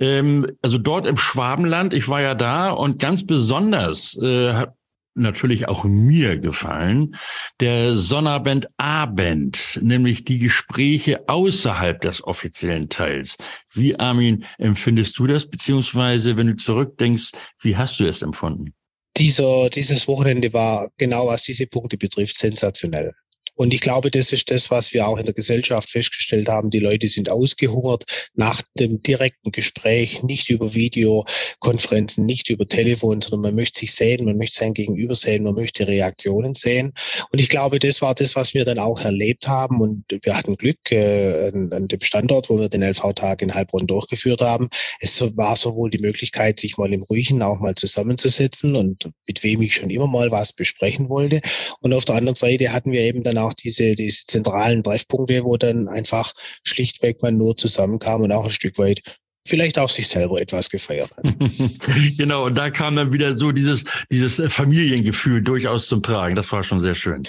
ähm, 0.00 0.46
also 0.62 0.78
dort 0.78 1.06
im 1.06 1.18
Schwabenland, 1.18 1.92
ich 1.92 2.08
war 2.08 2.22
ja 2.22 2.34
da 2.34 2.70
und 2.70 2.98
ganz 2.98 3.26
besonders 3.26 4.18
äh, 4.22 4.54
hat 4.54 4.74
natürlich 5.14 5.68
auch 5.68 5.84
mir 5.84 6.38
gefallen, 6.38 7.16
der 7.60 7.96
Sonnabend 7.96 8.68
Abend, 8.76 9.78
nämlich 9.82 10.24
die 10.24 10.38
Gespräche 10.38 11.28
außerhalb 11.28 12.00
des 12.00 12.22
offiziellen 12.24 12.88
Teils. 12.88 13.36
Wie, 13.72 13.98
Armin, 13.98 14.44
empfindest 14.58 15.18
du 15.18 15.26
das? 15.26 15.48
Beziehungsweise, 15.48 16.36
wenn 16.36 16.46
du 16.46 16.56
zurückdenkst, 16.56 17.32
wie 17.60 17.76
hast 17.76 18.00
du 18.00 18.04
es 18.04 18.22
empfunden? 18.22 18.74
Dieser, 19.16 19.68
dieses 19.70 20.06
Wochenende 20.06 20.52
war 20.52 20.88
genau 20.96 21.26
was 21.26 21.42
diese 21.42 21.66
Punkte 21.66 21.96
betrifft 21.96 22.36
sensationell. 22.36 23.12
Und 23.60 23.74
ich 23.74 23.82
glaube, 23.82 24.10
das 24.10 24.32
ist 24.32 24.50
das, 24.50 24.70
was 24.70 24.94
wir 24.94 25.06
auch 25.06 25.18
in 25.18 25.26
der 25.26 25.34
Gesellschaft 25.34 25.90
festgestellt 25.90 26.48
haben. 26.48 26.70
Die 26.70 26.78
Leute 26.78 27.08
sind 27.08 27.28
ausgehungert 27.28 28.04
nach 28.32 28.62
dem 28.78 29.02
direkten 29.02 29.52
Gespräch, 29.52 30.22
nicht 30.22 30.48
über 30.48 30.72
Videokonferenzen, 30.72 32.24
nicht 32.24 32.48
über 32.48 32.66
Telefon, 32.66 33.20
sondern 33.20 33.42
man 33.42 33.54
möchte 33.56 33.80
sich 33.80 33.92
sehen, 33.92 34.24
man 34.24 34.38
möchte 34.38 34.60
sein 34.60 34.72
Gegenüber 34.72 35.14
sehen, 35.14 35.42
man 35.42 35.56
möchte 35.56 35.86
Reaktionen 35.86 36.54
sehen. 36.54 36.94
Und 37.32 37.38
ich 37.38 37.50
glaube, 37.50 37.78
das 37.80 38.00
war 38.00 38.14
das, 38.14 38.34
was 38.34 38.54
wir 38.54 38.64
dann 38.64 38.78
auch 38.78 38.98
erlebt 38.98 39.46
haben. 39.46 39.82
Und 39.82 40.04
wir 40.08 40.34
hatten 40.34 40.56
Glück 40.56 40.90
äh, 40.90 41.50
an, 41.52 41.70
an 41.70 41.86
dem 41.86 42.00
Standort, 42.00 42.48
wo 42.48 42.58
wir 42.58 42.70
den 42.70 42.82
LV-Tag 42.82 43.42
in 43.42 43.52
Heilbronn 43.52 43.86
durchgeführt 43.86 44.40
haben. 44.40 44.70
Es 45.00 45.20
war 45.36 45.54
sowohl 45.54 45.90
die 45.90 45.98
Möglichkeit, 45.98 46.58
sich 46.58 46.78
mal 46.78 46.90
im 46.94 47.02
Ruhigen 47.02 47.42
auch 47.42 47.60
mal 47.60 47.74
zusammenzusetzen 47.74 48.74
und 48.74 49.10
mit 49.28 49.44
wem 49.44 49.60
ich 49.60 49.74
schon 49.74 49.90
immer 49.90 50.06
mal 50.06 50.30
was 50.30 50.54
besprechen 50.54 51.10
wollte. 51.10 51.42
Und 51.82 51.92
auf 51.92 52.06
der 52.06 52.14
anderen 52.14 52.36
Seite 52.36 52.72
hatten 52.72 52.92
wir 52.92 53.02
eben 53.02 53.22
dann 53.22 53.36
auch 53.36 53.49
auch 53.50 53.54
diese, 53.54 53.94
diese 53.94 54.26
zentralen 54.26 54.82
Treffpunkte, 54.82 55.44
wo 55.44 55.56
dann 55.56 55.88
einfach 55.88 56.32
schlichtweg 56.64 57.22
man 57.22 57.36
nur 57.36 57.56
zusammenkam 57.56 58.22
und 58.22 58.32
auch 58.32 58.46
ein 58.46 58.50
Stück 58.50 58.78
weit 58.78 59.02
vielleicht 59.46 59.78
auch 59.78 59.88
sich 59.88 60.06
selber 60.06 60.40
etwas 60.40 60.68
gefeiert 60.68 61.10
hat. 61.16 61.24
genau, 62.16 62.46
und 62.46 62.56
da 62.56 62.70
kam 62.70 62.96
dann 62.96 63.12
wieder 63.12 63.36
so 63.36 63.52
dieses, 63.52 63.84
dieses 64.10 64.40
Familiengefühl 64.52 65.42
durchaus 65.42 65.88
zum 65.88 66.02
Tragen. 66.02 66.34
Das 66.36 66.52
war 66.52 66.62
schon 66.62 66.80
sehr 66.80 66.94
schön. 66.94 67.26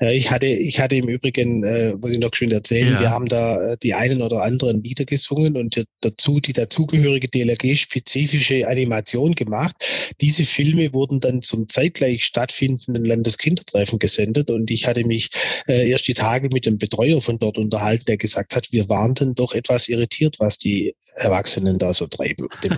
Ich 0.00 0.30
hatte, 0.30 0.46
ich 0.46 0.78
hatte 0.78 0.96
im 0.96 1.08
Übrigen, 1.08 1.64
äh, 1.64 1.94
muss 1.94 2.12
ich 2.12 2.18
noch 2.18 2.30
schön 2.32 2.52
erzählen, 2.52 2.94
ja. 2.94 3.00
wir 3.00 3.10
haben 3.10 3.26
da 3.26 3.72
äh, 3.72 3.76
die 3.82 3.94
einen 3.94 4.22
oder 4.22 4.42
anderen 4.42 4.82
Lieder 4.82 5.04
gesungen 5.04 5.56
und 5.56 5.84
dazu 6.00 6.38
die 6.38 6.52
dazugehörige 6.52 7.28
DLRG-spezifische 7.28 8.68
Animation 8.68 9.34
gemacht. 9.34 9.74
Diese 10.20 10.44
Filme 10.44 10.92
wurden 10.92 11.20
dann 11.20 11.42
zum 11.42 11.68
zeitgleich 11.68 12.24
stattfindenden 12.24 13.04
Landeskindertreffen 13.04 13.98
gesendet 13.98 14.50
und 14.50 14.70
ich 14.70 14.86
hatte 14.86 15.04
mich 15.04 15.30
äh, 15.66 15.90
erst 15.90 16.06
die 16.06 16.14
Tage 16.14 16.48
mit 16.50 16.66
dem 16.66 16.78
Betreuer 16.78 17.20
von 17.20 17.40
dort 17.40 17.58
unterhalten, 17.58 18.04
der 18.06 18.16
gesagt 18.16 18.54
hat, 18.54 18.70
wir 18.70 18.88
waren 18.88 19.14
dann 19.14 19.34
doch 19.34 19.54
etwas 19.54 19.88
irritiert, 19.88 20.36
was 20.38 20.58
die 20.58 20.94
Erwachsenen 21.16 21.47
da 21.78 21.92
so 21.92 22.06
treiben. 22.06 22.48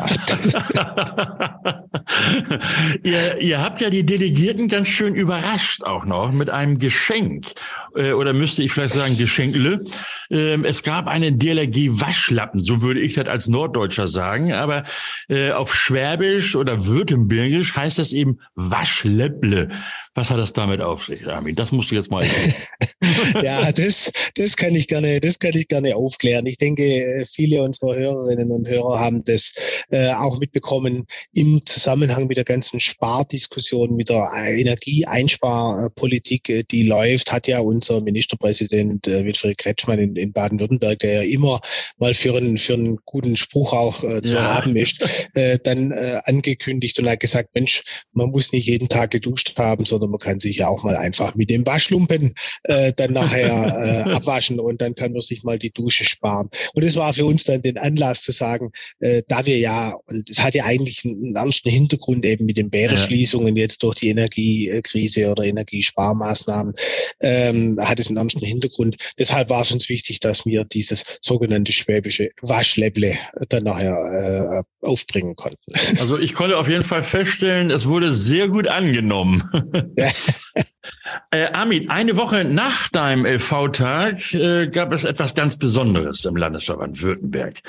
ihr, 3.02 3.40
ihr 3.40 3.62
habt 3.62 3.80
ja 3.80 3.90
die 3.90 4.04
Delegierten 4.04 4.68
ganz 4.68 4.88
schön 4.88 5.14
überrascht 5.14 5.82
auch 5.84 6.04
noch 6.04 6.32
mit 6.32 6.50
einem 6.50 6.78
Geschenk 6.78 7.00
Geschenk 7.10 7.46
äh, 7.94 8.12
oder 8.12 8.32
müsste 8.32 8.62
ich 8.62 8.72
vielleicht 8.72 8.94
sagen 8.94 9.16
Geschenkle. 9.16 9.84
Ähm, 10.30 10.64
es 10.64 10.82
gab 10.82 11.06
einen 11.06 11.38
DLRG-Waschlappen, 11.38 12.60
so 12.60 12.82
würde 12.82 13.00
ich 13.00 13.14
das 13.14 13.28
als 13.28 13.48
Norddeutscher 13.48 14.06
sagen, 14.06 14.52
aber 14.52 14.84
äh, 15.28 15.52
auf 15.52 15.74
Schwäbisch 15.74 16.56
oder 16.56 16.86
Württembergisch 16.86 17.74
heißt 17.76 17.98
das 17.98 18.12
eben 18.12 18.40
Waschlepple. 18.54 19.68
Was 20.14 20.28
hat 20.28 20.38
das 20.38 20.52
damit 20.52 20.80
auf 20.80 21.04
sich, 21.04 21.24
Armin? 21.28 21.54
Das 21.54 21.70
musst 21.70 21.92
du 21.92 21.94
jetzt 21.94 22.10
mal. 22.10 22.24
ja, 23.42 23.70
das, 23.70 24.10
das 24.34 24.56
kann 24.56 24.74
ich 24.74 24.88
gerne, 24.88 25.20
das 25.20 25.38
kann 25.38 25.54
ich 25.54 25.68
gerne 25.68 25.94
aufklären. 25.94 26.46
Ich 26.46 26.58
denke, 26.58 27.24
viele 27.30 27.62
unserer 27.62 27.94
Hörerinnen 27.94 28.50
und 28.50 28.66
Hörer 28.66 28.98
haben 28.98 29.22
das 29.24 29.52
äh, 29.90 30.12
auch 30.12 30.40
mitbekommen 30.40 31.06
im 31.32 31.64
Zusammenhang 31.64 32.26
mit 32.26 32.38
der 32.38 32.44
ganzen 32.44 32.80
Spardiskussion, 32.80 33.94
mit 33.94 34.08
der 34.08 34.32
Energieeinsparpolitik, 34.34 36.48
äh, 36.48 36.64
die 36.68 36.82
läuft, 36.82 37.30
hat 37.30 37.46
ja 37.46 37.60
unser 37.60 38.00
Ministerpräsident 38.00 39.06
äh, 39.06 39.24
Wilfried 39.24 39.58
Kretschmann 39.58 40.00
in, 40.00 40.16
in 40.16 40.32
Baden-Württemberg, 40.32 40.98
der 40.98 41.22
ja 41.22 41.30
immer 41.30 41.60
mal 41.98 42.14
für 42.14 42.36
einen, 42.36 42.58
für 42.58 42.74
einen 42.74 42.98
guten 43.04 43.36
Spruch 43.36 43.72
auch 43.72 44.02
äh, 44.02 44.22
zu 44.22 44.34
ja. 44.34 44.56
haben 44.56 44.74
ist, 44.74 45.28
äh, 45.34 45.60
dann 45.62 45.92
äh, 45.92 46.20
angekündigt 46.24 46.98
und 46.98 47.08
hat 47.08 47.20
gesagt, 47.20 47.50
Mensch, 47.54 47.84
man 48.12 48.30
muss 48.30 48.50
nicht 48.52 48.66
jeden 48.66 48.88
Tag 48.88 49.12
geduscht 49.12 49.56
haben, 49.56 49.84
sondern 49.84 49.99
sondern 50.00 50.10
man 50.10 50.18
kann 50.18 50.40
sich 50.40 50.56
ja 50.56 50.68
auch 50.68 50.82
mal 50.82 50.96
einfach 50.96 51.34
mit 51.34 51.50
dem 51.50 51.66
Waschlumpen 51.66 52.32
äh, 52.64 52.92
dann 52.94 53.12
nachher 53.12 54.06
äh, 54.06 54.10
abwaschen 54.14 54.58
und 54.58 54.80
dann 54.80 54.94
kann 54.94 55.12
man 55.12 55.20
sich 55.20 55.44
mal 55.44 55.58
die 55.58 55.70
Dusche 55.70 56.04
sparen. 56.04 56.48
Und 56.74 56.82
es 56.82 56.96
war 56.96 57.12
für 57.12 57.26
uns 57.26 57.44
dann 57.44 57.62
den 57.62 57.76
Anlass 57.76 58.22
zu 58.22 58.32
sagen, 58.32 58.72
äh, 59.00 59.22
da 59.28 59.44
wir 59.44 59.58
ja, 59.58 59.94
und 60.06 60.28
es 60.30 60.42
hat 60.42 60.54
ja 60.54 60.64
eigentlich 60.64 61.04
einen 61.04 61.36
ernsten 61.36 61.70
Hintergrund 61.70 62.24
eben 62.24 62.46
mit 62.46 62.56
den 62.56 62.70
Bäderschließungen 62.70 63.56
jetzt 63.56 63.82
durch 63.82 63.96
die 63.96 64.08
Energiekrise 64.08 65.30
oder 65.30 65.44
Energiesparmaßnahmen, 65.44 66.74
ähm, 67.20 67.78
hat 67.80 68.00
es 68.00 68.08
einen 68.08 68.16
ernsten 68.16 68.44
Hintergrund. 68.44 68.96
Deshalb 69.18 69.50
war 69.50 69.62
es 69.62 69.70
uns 69.70 69.88
wichtig, 69.88 70.20
dass 70.20 70.46
wir 70.46 70.64
dieses 70.64 71.04
sogenannte 71.20 71.72
schwäbische 71.72 72.30
Waschläble 72.40 73.16
dann 73.48 73.64
nachher 73.64 74.64
äh, 74.82 74.86
aufbringen 74.86 75.36
konnten. 75.36 75.58
Also 75.98 76.18
ich 76.18 76.32
konnte 76.32 76.56
auf 76.56 76.68
jeden 76.68 76.84
Fall 76.84 77.02
feststellen, 77.02 77.70
es 77.70 77.86
wurde 77.86 78.14
sehr 78.14 78.48
gut 78.48 78.66
angenommen. 78.66 79.42
äh, 81.30 81.46
Armin, 81.52 81.90
eine 81.90 82.16
Woche 82.16 82.44
nach 82.44 82.88
deinem 82.88 83.26
LV-Tag 83.26 84.34
äh, 84.34 84.68
gab 84.68 84.92
es 84.92 85.04
etwas 85.04 85.34
ganz 85.34 85.56
Besonderes 85.56 86.24
im 86.24 86.36
Landesverband 86.36 87.02
Württemberg. 87.02 87.60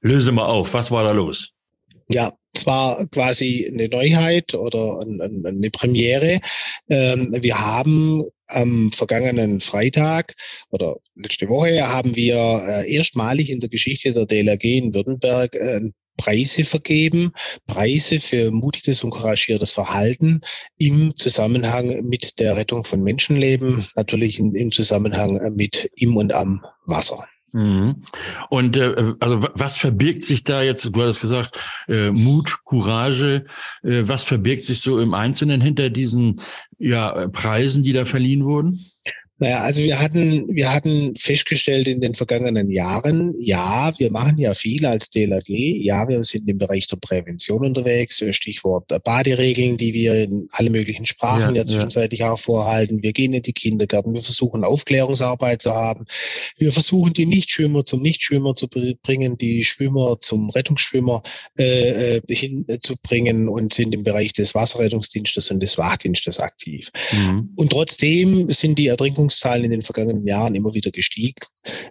Löse 0.00 0.32
mal 0.32 0.46
auf, 0.46 0.74
was 0.74 0.90
war 0.90 1.04
da 1.04 1.12
los? 1.12 1.52
Ja, 2.08 2.32
es 2.54 2.66
war 2.66 3.06
quasi 3.06 3.70
eine 3.72 3.88
Neuheit 3.88 4.54
oder 4.54 5.00
eine 5.00 5.70
Premiere. 5.70 6.40
Ähm, 6.88 7.34
wir 7.40 7.58
haben 7.58 8.24
am 8.48 8.92
vergangenen 8.92 9.60
Freitag 9.60 10.34
oder 10.70 10.96
letzte 11.14 11.48
Woche 11.48 11.88
haben 11.88 12.14
wir 12.14 12.36
äh, 12.36 12.94
erstmalig 12.94 13.48
in 13.48 13.60
der 13.60 13.70
Geschichte 13.70 14.12
der 14.12 14.26
DLRG 14.26 14.64
in 14.64 14.94
Württemberg 14.94 15.54
äh, 15.54 15.76
ein 15.76 15.94
Preise 16.16 16.64
vergeben, 16.64 17.32
Preise 17.66 18.20
für 18.20 18.50
mutiges 18.50 19.02
und 19.04 19.10
couragiertes 19.10 19.72
Verhalten 19.72 20.40
im 20.78 21.14
Zusammenhang 21.16 22.04
mit 22.04 22.38
der 22.38 22.56
Rettung 22.56 22.84
von 22.84 23.02
Menschenleben, 23.02 23.84
natürlich 23.96 24.38
im 24.38 24.70
Zusammenhang 24.70 25.54
mit 25.54 25.90
im 25.96 26.16
und 26.16 26.32
am 26.32 26.64
Wasser. 26.86 27.24
Mhm. 27.52 28.04
Und 28.48 28.76
äh, 28.76 29.14
also 29.20 29.46
was 29.54 29.76
verbirgt 29.76 30.24
sich 30.24 30.42
da 30.42 30.62
jetzt, 30.62 30.84
du 30.84 31.02
hattest 31.02 31.20
gesagt, 31.20 31.58
äh, 31.86 32.10
Mut, 32.10 32.58
Courage, 32.64 33.44
äh, 33.82 34.02
was 34.06 34.24
verbirgt 34.24 34.64
sich 34.64 34.80
so 34.80 34.98
im 34.98 35.12
Einzelnen 35.12 35.60
hinter 35.60 35.90
diesen 35.90 36.40
ja, 36.78 37.28
Preisen, 37.28 37.82
die 37.82 37.92
da 37.92 38.06
verliehen 38.06 38.44
wurden? 38.44 38.84
Naja, 39.42 39.62
also 39.62 39.82
wir 39.82 39.98
hatten, 39.98 40.54
wir 40.54 40.72
hatten 40.72 41.16
festgestellt 41.16 41.88
in 41.88 42.00
den 42.00 42.14
vergangenen 42.14 42.70
Jahren, 42.70 43.34
ja, 43.40 43.92
wir 43.98 44.12
machen 44.12 44.38
ja 44.38 44.54
viel 44.54 44.86
als 44.86 45.10
DLRG, 45.10 45.82
ja, 45.82 46.06
wir 46.06 46.22
sind 46.22 46.48
im 46.48 46.58
Bereich 46.58 46.86
der 46.86 46.98
Prävention 46.98 47.66
unterwegs, 47.66 48.22
Stichwort 48.30 48.86
Baderegeln, 49.02 49.78
die 49.78 49.94
wir 49.94 50.14
in 50.14 50.46
alle 50.52 50.70
möglichen 50.70 51.06
Sprachen 51.06 51.56
ja, 51.56 51.62
ja 51.62 51.64
zwischenzeitlich 51.64 52.20
ja. 52.20 52.30
auch 52.30 52.38
vorhalten. 52.38 53.02
Wir 53.02 53.12
gehen 53.12 53.32
in 53.32 53.42
die 53.42 53.52
Kindergärten, 53.52 54.14
wir 54.14 54.22
versuchen 54.22 54.62
Aufklärungsarbeit 54.62 55.60
zu 55.60 55.74
haben. 55.74 56.04
Wir 56.56 56.70
versuchen 56.70 57.12
die 57.12 57.26
Nichtschwimmer 57.26 57.84
zum 57.84 58.00
Nichtschwimmer 58.00 58.54
zu 58.54 58.68
bringen, 58.68 59.38
die 59.38 59.64
Schwimmer 59.64 60.18
zum 60.20 60.50
Rettungsschwimmer 60.50 61.20
äh, 61.58 62.18
äh 62.18 62.22
hinzubringen 62.32 63.48
und 63.48 63.74
sind 63.74 63.92
im 63.92 64.04
Bereich 64.04 64.34
des 64.34 64.54
Wasserrettungsdienstes 64.54 65.50
und 65.50 65.58
des 65.58 65.78
Wachdienstes 65.78 66.38
aktiv. 66.38 66.92
Mhm. 67.10 67.54
Und 67.56 67.72
trotzdem 67.72 68.48
sind 68.52 68.78
die 68.78 68.86
Ertrinkungs 68.86 69.31
Verkaufszahlen 69.32 69.64
in 69.64 69.70
den 69.70 69.82
vergangenen 69.82 70.26
Jahren 70.26 70.54
immer 70.54 70.74
wieder 70.74 70.90
gestiegen. 70.90 71.40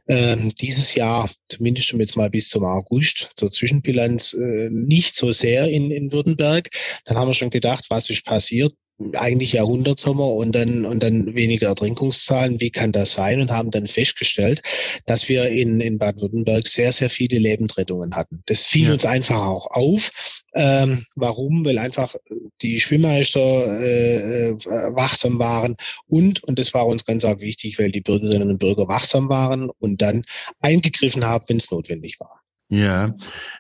Ähm, 0.08 0.52
dieses 0.60 0.96
Jahr, 0.96 1.30
zumindest 1.50 1.92
jetzt 1.94 2.16
mal 2.16 2.30
bis 2.30 2.50
zum 2.50 2.64
August, 2.64 3.32
zur 3.36 3.50
Zwischenbilanz, 3.50 4.34
äh, 4.34 4.70
nicht 4.70 5.16
so 5.16 5.32
sehr 5.32 5.68
in, 5.68 5.92
in 5.92 6.12
Württemberg. 6.12 6.70
Dann 7.06 7.18
haben 7.18 7.28
wir 7.28 7.34
schon 7.34 7.50
gedacht, 7.50 7.86
was 7.90 8.10
ist 8.10 8.26
passiert? 8.26 8.74
Eigentlich 9.16 9.54
Jahrhundertsommer 9.54 10.28
und 10.28 10.54
dann, 10.54 10.86
und 10.86 11.02
dann 11.02 11.34
weniger 11.36 11.68
Ertrinkungszahlen. 11.68 12.60
Wie 12.60 12.70
kann 12.70 12.92
das 12.92 13.14
sein? 13.14 13.42
Und 13.42 13.52
haben 13.52 13.72
dann 13.72 13.88
festgestellt, 13.88 14.62
dass 15.06 15.30
wir 15.30 15.50
in, 15.50 15.82
in 15.82 15.98
Baden-Württemberg 15.98 16.68
sehr, 16.68 16.92
sehr 16.92 17.10
viele 17.10 17.40
Lebendrettungen 17.40 18.16
hatten. 18.16 18.44
Das 18.46 18.66
fiel 18.66 18.88
ja. 18.88 18.94
uns 18.94 19.06
einfach 19.06 19.48
auch 19.48 19.68
auf. 19.72 20.12
Ähm, 20.56 21.06
warum? 21.16 21.66
Weil 21.66 21.78
einfach 21.78 22.16
die 22.62 22.80
Schwimmmeister 22.80 23.82
äh, 23.82 24.50
äh, 24.50 24.56
wachsam 24.96 25.40
waren 25.40 25.76
und, 26.08 26.44
und 26.44 26.60
das 26.60 26.74
war 26.74 26.88
uns 26.88 27.06
ganz 27.06 27.26
arg 27.26 27.42
wichtig, 27.42 27.80
weil 27.80 27.92
die 27.92 28.02
Bürgerinnen 28.02 28.50
und 28.50 28.60
Bürger 28.60 28.88
wachsam 28.88 29.30
waren 29.30 29.70
und 29.70 30.02
dann 30.02 30.24
eingegriffen 30.60 31.26
haben, 31.26 31.46
wenn 31.48 31.58
es 31.58 31.72
notwendig 31.72 32.20
war. 32.20 32.41
Ja, 32.74 33.14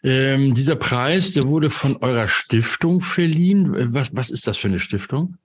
ähm, 0.03 0.53
dieser 0.53 0.77
Preis, 0.77 1.34
der 1.34 1.44
wurde 1.44 1.70
von 1.70 1.98
eurer 1.98 2.30
Stiftung 2.30 3.01
verliehen. 3.01 3.94
Was, 3.94 4.15
was 4.15 4.30
ist 4.30 4.48
das 4.48 4.56
für 4.56 4.70
eine 4.70 4.80
Stiftung? 4.80 5.36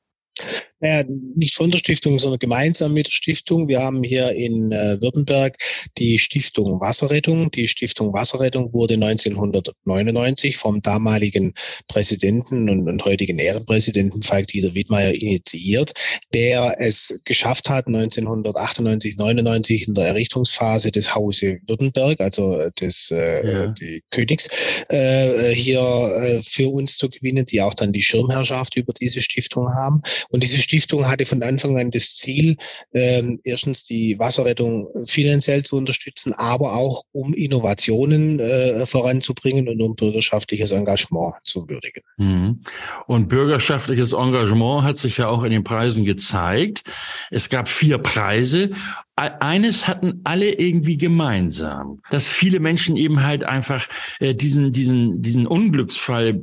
Naja, 0.81 1.05
nicht 1.35 1.55
von 1.55 1.71
der 1.71 1.79
Stiftung, 1.79 2.19
sondern 2.19 2.39
gemeinsam 2.39 2.93
mit 2.93 3.07
der 3.07 3.13
Stiftung. 3.13 3.67
Wir 3.67 3.81
haben 3.81 4.03
hier 4.03 4.33
in 4.33 4.73
äh, 4.73 5.01
Württemberg 5.01 5.57
die 5.97 6.19
Stiftung 6.19 6.81
Wasserrettung. 6.81 7.51
Die 7.51 7.67
Stiftung 7.67 8.13
Wasserrettung 8.13 8.75
wurde 8.75 8.95
1999 8.95 10.59
vom 10.59 10.83
damaligen 10.83 11.55
Präsidenten 11.89 12.69
und, 12.69 12.89
und 12.89 13.05
heutigen 13.05 13.39
Ehrenpräsidenten 13.39 14.23
Falk-Dieter 14.23 14.75
Wiedmeier 14.75 15.15
initiiert, 15.15 15.95
der 16.35 16.77
es 16.79 17.21
geschafft 17.25 17.71
hat, 17.71 17.87
1998, 17.87 19.17
99 19.17 19.89
in 19.89 19.95
der 19.95 20.09
Errichtungsphase 20.09 20.93
des 20.93 21.15
Hause 21.15 21.59
Württemberg, 21.67 22.21
also 22.21 22.69
des 22.79 23.11
äh, 23.11 23.51
ja. 23.51 23.75
Königs, 24.11 24.49
äh, 24.91 25.55
hier 25.55 25.81
äh, 25.81 26.43
für 26.43 26.69
uns 26.69 26.99
zu 26.99 27.09
gewinnen, 27.09 27.47
die 27.47 27.63
auch 27.63 27.75
dann 27.75 27.93
die 27.93 28.03
Schirmherrschaft 28.03 28.77
über 28.77 28.93
diese 28.93 29.23
Stiftung 29.23 29.75
haben. 29.75 30.03
Und 30.29 30.43
diese 30.43 30.66
Stiftung 30.67 31.07
hatte 31.07 31.25
von 31.25 31.43
Anfang 31.45 31.79
an 31.79 31.93
das 31.93 32.17
Ziel, 32.17 32.57
ähm, 32.93 33.41
erstens 33.45 33.85
die 33.85 34.19
Wasserrettung 34.19 34.89
finanziell 35.07 35.65
zu 35.65 35.77
unterstützen, 35.77 36.33
aber 36.33 36.75
auch 36.75 37.05
um 37.13 37.35
Innovationen 37.35 38.41
äh, 38.41 38.85
voranzubringen 38.85 39.69
und 39.69 39.81
um 39.81 39.95
bürgerschaftliches 39.95 40.73
Engagement 40.73 41.35
zu 41.45 41.69
würdigen. 41.69 42.03
Mhm. 42.17 42.65
Und 43.07 43.29
bürgerschaftliches 43.29 44.13
Engagement 44.13 44.83
hat 44.83 44.97
sich 44.97 45.19
ja 45.19 45.29
auch 45.29 45.45
in 45.45 45.53
den 45.53 45.63
Preisen 45.63 46.05
gezeigt. 46.05 46.83
Es 47.31 47.49
gab 47.49 47.69
vier 47.69 47.99
Preise 47.99 48.71
eines 49.17 49.89
hatten 49.89 50.21
alle 50.25 50.53
irgendwie 50.53 50.99
gemeinsam, 50.99 52.03
dass 52.11 52.29
viele 52.29 52.61
Menschen 52.61 52.97
eben 52.97 53.23
halt 53.23 53.45
einfach 53.45 53.89
äh, 54.21 54.35
diesen 54.35 54.73
diesen 54.73 55.23
diesen 55.23 55.47
Unglücksfall 55.47 56.43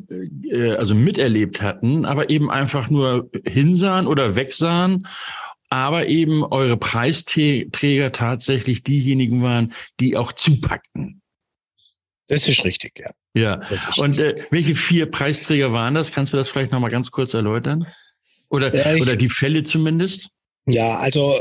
äh, 0.50 0.72
also 0.72 0.96
miterlebt 0.96 1.62
hatten, 1.62 2.06
aber 2.06 2.32
eben 2.32 2.50
einfach 2.50 2.90
nur 2.90 3.30
hinsahen 3.48 4.08
oder 4.08 4.36
wegsahen, 4.36 5.08
aber 5.70 6.08
eben 6.08 6.44
eure 6.44 6.78
Preisträger 6.78 8.12
tatsächlich 8.12 8.84
diejenigen 8.84 9.44
waren, 9.44 9.74
die 10.00 10.18
auch 10.18 10.32
zupackten. 10.32 11.22
Das 12.28 12.48
ist 12.48 12.66
richtig, 12.66 13.00
ja. 13.00 13.12
Ja. 13.36 13.62
Und 13.98 14.20
äh, 14.20 14.46
welche 14.52 14.76
vier 14.76 15.10
Preisträger 15.10 15.74
waren 15.74 15.96
das? 15.96 16.12
Kannst 16.12 16.34
du 16.34 16.38
das 16.38 16.50
vielleicht 16.50 16.72
noch 16.72 16.80
mal 16.80 16.90
ganz 16.90 17.12
kurz 17.12 17.34
erläutern? 17.34 17.88
Oder 18.50 18.74
ja, 18.76 19.02
oder 19.02 19.16
die 19.16 19.30
Fälle 19.30 19.64
zumindest? 19.64 20.30
Ja, 20.66 20.98
also 20.98 21.38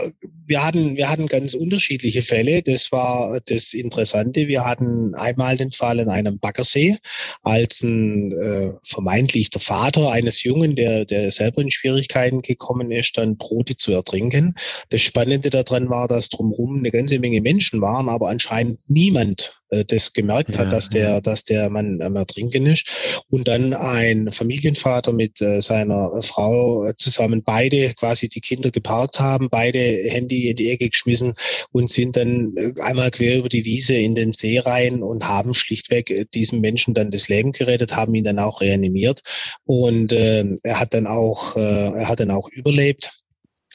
wir 0.47 0.65
hatten, 0.65 0.97
wir 0.97 1.09
hatten 1.09 1.29
ganz 1.29 1.55
unterschiedliche 1.55 2.23
Fälle. 2.23 2.63
Das 2.63 2.91
war 2.91 3.41
das 3.47 3.73
Interessante. 3.73 4.49
Wir 4.49 4.65
hatten 4.65 5.15
einmal 5.15 5.57
den 5.57 5.71
Fall 5.71 6.01
in 6.01 6.09
einem 6.09 6.41
Baggersee, 6.41 6.99
als 7.43 7.83
ein 7.83 8.33
äh, 8.33 8.73
vermeintlich 8.83 9.51
der 9.51 9.61
Vater 9.61 10.11
eines 10.11 10.43
Jungen, 10.43 10.75
der, 10.75 11.05
der 11.05 11.31
selber 11.31 11.63
in 11.63 11.71
Schwierigkeiten 11.71 12.43
gekommen 12.43 12.91
ist, 12.91 13.17
dann 13.17 13.39
drohte 13.39 13.77
zu 13.77 13.93
ertrinken. 13.93 14.57
Das 14.91 15.03
Spannende 15.03 15.51
daran 15.51 15.89
war, 15.89 16.09
dass 16.09 16.29
drumherum 16.29 16.79
eine 16.79 16.91
ganze 16.91 17.21
Menge 17.21 17.41
Menschen 17.41 17.81
waren, 17.81 18.09
aber 18.09 18.29
anscheinend 18.29 18.81
niemand 18.89 19.62
äh, 19.73 19.85
das 19.85 20.13
gemerkt 20.13 20.55
ja, 20.55 20.59
hat, 20.59 20.73
dass 20.73 20.89
der, 20.89 21.11
ja. 21.11 21.21
dass 21.21 21.45
der 21.45 21.71
Mann 21.71 22.01
am 22.03 22.17
Ertrinken 22.17 22.67
ist. 22.67 23.25
Und 23.31 23.49
dann 23.49 23.73
ein 23.73 24.31
Familienvater 24.31 25.13
mit 25.13 25.41
äh, 25.41 25.61
seiner 25.61 26.23
Frau 26.23 26.93
zusammen 26.97 27.43
beide 27.43 27.95
quasi 27.95 28.29
die 28.29 28.41
Kinder 28.41 28.71
geparkt 28.71 29.19
haben, 29.19 29.49
beide 29.51 29.79
Handy 29.79 30.51
in 30.51 30.57
die 30.57 30.71
Ecke 30.71 30.91
geschmissen 30.91 31.33
und 31.73 31.91
sind 31.91 32.17
dann 32.17 32.55
äh, 32.57 32.81
einmal 32.81 33.11
quer 33.11 33.39
über 33.39 33.49
die 33.49 33.65
Wiese 33.65 33.95
in 33.95 34.15
den 34.15 34.33
See 34.33 34.59
rein 34.59 35.03
und 35.03 35.25
haben 35.25 35.55
schlichtweg 35.55 36.31
diesem 36.35 36.61
Menschen 36.61 36.95
dann 36.95 37.11
das 37.11 37.29
Leben 37.29 37.53
gerettet, 37.53 37.97
haben 37.97 38.15
ihn 38.15 38.25
dann 38.25 38.39
auch 38.39 38.61
reanimiert 38.61 39.23
und 39.65 40.13
äh, 40.13 40.45
er 40.63 40.81
hat 40.81 40.95
dann 40.95 41.07
auch, 41.07 41.57
äh, 41.57 41.61
er 41.61 42.09
hat 42.09 42.21
dann 42.21 42.31
auch 42.31 42.49
überlebt. 42.51 43.11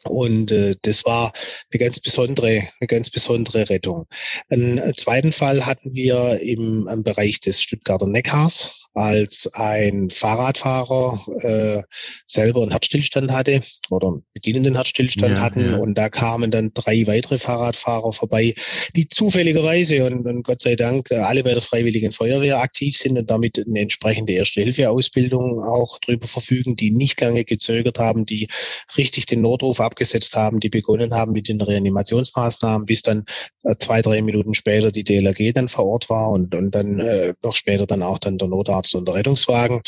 Und 0.06 0.52
äh, 0.52 0.76
das 0.82 1.06
war 1.06 1.34
eine 1.72 1.80
ganz 1.80 2.00
besondere, 2.00 2.70
eine 2.80 2.88
ganz 2.88 3.10
besondere 3.10 3.70
Rettung. 3.70 4.08
Einen 4.50 4.96
zweiten 4.96 5.32
Fall 5.32 5.66
hatten 5.66 5.94
wir 5.94 6.40
im, 6.42 6.88
im 6.88 7.04
Bereich 7.04 7.40
des 7.40 7.62
Stuttgarter 7.62 8.08
Neckars, 8.08 8.87
als 8.98 9.50
ein 9.54 10.10
Fahrradfahrer 10.10 11.20
äh, 11.42 11.84
selber 12.26 12.64
einen 12.64 12.72
Herzstillstand 12.72 13.32
hatte 13.32 13.62
oder 13.90 14.20
beginnenden 14.34 14.76
Herzstillstand 14.76 15.36
ja, 15.36 15.40
hatten. 15.40 15.72
Ja. 15.72 15.78
Und 15.78 15.96
da 15.96 16.10
kamen 16.10 16.50
dann 16.50 16.72
drei 16.74 17.06
weitere 17.06 17.38
Fahrradfahrer 17.38 18.12
vorbei, 18.12 18.56
die 18.96 19.08
zufälligerweise 19.08 20.06
und, 20.06 20.26
und 20.26 20.44
Gott 20.44 20.62
sei 20.62 20.76
Dank 20.76 21.12
alle 21.12 21.44
bei 21.44 21.52
der 21.52 21.62
Freiwilligen 21.62 22.12
Feuerwehr 22.12 22.60
aktiv 22.60 22.98
sind 22.98 23.18
und 23.20 23.30
damit 23.30 23.64
eine 23.64 23.80
entsprechende 23.80 24.34
Erste-Hilfe-Ausbildung 24.34 25.64
auch 25.64 26.00
drüber 26.00 26.28
verfügen, 26.28 26.76
die 26.76 26.92
nicht 26.92 27.22
lange 27.22 27.46
gezögert 27.46 28.00
haben, 28.00 28.26
die 28.26 28.50
richtig 28.98 29.28
den 29.28 29.42
Notruf 29.42 29.80
abgesetzt 29.80 30.36
haben, 30.36 30.60
die 30.60 30.70
begonnen 30.70 31.14
haben 31.14 31.34
mit 31.34 31.48
den 31.48 31.62
Reanimationsmaßnahmen, 31.62 32.86
bis 32.88 33.04
dann 33.04 33.26
äh, 33.64 33.76
zwei, 33.78 34.02
drei 34.02 34.24
Minuten 34.24 34.56
später 34.56 34.92
die 34.92 35.04
DLRG 35.04 35.54
dann 35.54 35.70
vor 35.70 35.86
Ort 35.86 36.10
war 36.10 36.30
und, 36.30 36.56
und 36.56 36.72
dann 36.72 37.00
äh, 37.00 37.34
noch 37.44 37.56
später 37.56 37.86
dann 37.86 38.02
auch 38.02 38.18
dann 38.18 38.40
der 38.40 38.48
Notarzt 38.48 38.87
Und 38.96 39.08
der 39.08 39.16
Rettungswagen. 39.16 39.82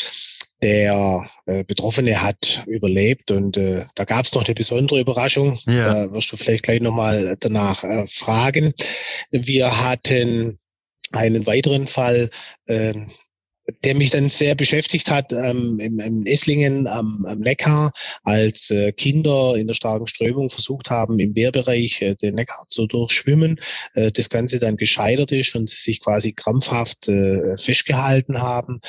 Der 0.61 1.25
äh, 1.45 1.63
Betroffene 1.63 2.21
hat 2.21 2.63
überlebt 2.67 3.31
und 3.31 3.55
äh, 3.55 3.85
da 3.95 4.03
gab 4.03 4.25
es 4.25 4.33
noch 4.33 4.45
eine 4.45 4.55
besondere 4.55 4.99
Überraschung. 4.99 5.57
Ja. 5.65 6.05
Da 6.05 6.13
wirst 6.13 6.31
du 6.33 6.37
vielleicht 6.37 6.63
gleich 6.63 6.81
nochmal 6.81 7.37
danach 7.39 7.85
äh, 7.85 8.05
fragen. 8.07 8.73
Wir 9.31 9.81
hatten 9.81 10.57
einen 11.13 11.45
weiteren 11.47 11.87
Fall, 11.87 12.29
äh, 12.65 12.93
der 13.83 13.95
mich 13.95 14.09
dann 14.09 14.29
sehr 14.29 14.55
beschäftigt 14.55 15.09
hat 15.09 15.31
ähm, 15.31 15.79
im, 15.79 15.99
im 15.99 16.25
Esslingen 16.25 16.87
am, 16.87 17.25
am 17.25 17.39
Neckar, 17.39 17.91
als 18.23 18.69
äh, 18.71 18.91
Kinder 18.91 19.55
in 19.55 19.67
der 19.67 19.73
starken 19.73 20.07
Strömung 20.07 20.49
versucht 20.49 20.89
haben, 20.89 21.19
im 21.19 21.35
Wehrbereich 21.35 22.01
äh, 22.01 22.15
den 22.15 22.35
Neckar 22.35 22.65
zu 22.67 22.87
durchschwimmen, 22.87 23.59
äh, 23.93 24.11
das 24.11 24.29
Ganze 24.29 24.59
dann 24.59 24.77
gescheitert 24.77 25.31
ist 25.31 25.55
und 25.55 25.69
sie 25.69 25.77
sich 25.77 26.01
quasi 26.01 26.33
krampfhaft 26.33 27.07
äh, 27.07 27.57
festgehalten 27.57 28.41
haben. 28.41 28.81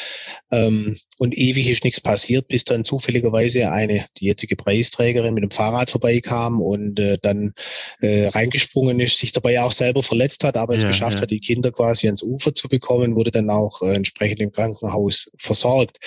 Ähm, 0.50 0.96
und 1.18 1.36
ewig 1.36 1.68
ist 1.68 1.84
nichts 1.84 2.00
passiert, 2.00 2.48
bis 2.48 2.64
dann 2.64 2.84
zufälligerweise 2.84 3.70
eine, 3.70 4.04
die 4.18 4.26
jetzige 4.26 4.56
Preisträgerin 4.56 5.34
mit 5.34 5.42
dem 5.42 5.50
Fahrrad 5.50 5.90
vorbeikam 5.90 6.60
und 6.60 6.98
äh, 6.98 7.18
dann 7.20 7.52
äh, 8.00 8.28
reingesprungen 8.28 9.00
ist, 9.00 9.18
sich 9.18 9.32
dabei 9.32 9.60
auch 9.60 9.72
selber 9.72 10.02
verletzt 10.02 10.44
hat, 10.44 10.56
aber 10.56 10.74
es 10.74 10.82
ja, 10.82 10.88
geschafft 10.88 11.18
ja. 11.18 11.22
hat, 11.22 11.30
die 11.30 11.40
Kinder 11.40 11.72
quasi 11.72 12.06
ans 12.06 12.22
Ufer 12.22 12.54
zu 12.54 12.68
bekommen, 12.68 13.16
wurde 13.16 13.30
dann 13.30 13.50
auch 13.50 13.82
äh, 13.82 13.94
entsprechend 13.94 14.40
im 14.40 14.52
Krankenhaus 14.52 14.69
Krankenhaus 14.74 15.30
versorgt. 15.36 15.98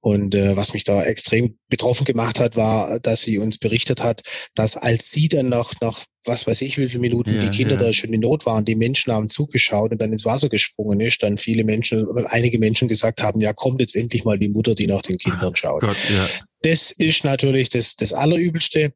Und 0.00 0.34
äh, 0.34 0.56
was 0.56 0.74
mich 0.74 0.84
da 0.84 1.02
extrem 1.02 1.58
betroffen 1.68 2.04
gemacht 2.04 2.40
hat, 2.40 2.56
war, 2.56 3.00
dass 3.00 3.22
sie 3.22 3.38
uns 3.38 3.58
berichtet 3.58 4.02
hat, 4.02 4.22
dass 4.54 4.76
als 4.76 5.10
sie 5.10 5.28
dann 5.28 5.48
nach, 5.48 5.72
nach 5.80 6.04
was 6.26 6.46
weiß 6.46 6.60
ich, 6.62 6.76
wie 6.76 6.88
viele 6.88 7.00
Minuten 7.00 7.34
ja, 7.34 7.40
die 7.40 7.50
Kinder 7.50 7.76
ja. 7.76 7.80
da 7.80 7.92
schon 7.92 8.12
in 8.12 8.20
Not 8.20 8.44
waren, 8.44 8.64
die 8.64 8.74
Menschen 8.74 9.12
haben 9.12 9.28
zugeschaut 9.28 9.92
und 9.92 10.02
dann 10.02 10.12
ins 10.12 10.24
Wasser 10.24 10.48
gesprungen 10.48 11.00
ist, 11.00 11.22
dann 11.22 11.38
viele 11.38 11.64
Menschen, 11.64 12.06
einige 12.26 12.58
Menschen 12.58 12.88
gesagt 12.88 13.22
haben, 13.22 13.40
ja, 13.40 13.52
kommt 13.52 13.80
jetzt 13.80 13.96
endlich 13.96 14.24
mal 14.24 14.38
die 14.38 14.50
Mutter, 14.50 14.74
die 14.74 14.86
nach 14.86 15.02
den 15.02 15.18
Kindern 15.18 15.56
schaut. 15.56 15.80
Gott, 15.80 15.96
ja. 16.10 16.28
Das 16.62 16.90
ist 16.90 17.24
natürlich 17.24 17.70
das, 17.70 17.96
das 17.96 18.12
Allerübelste. 18.12 18.92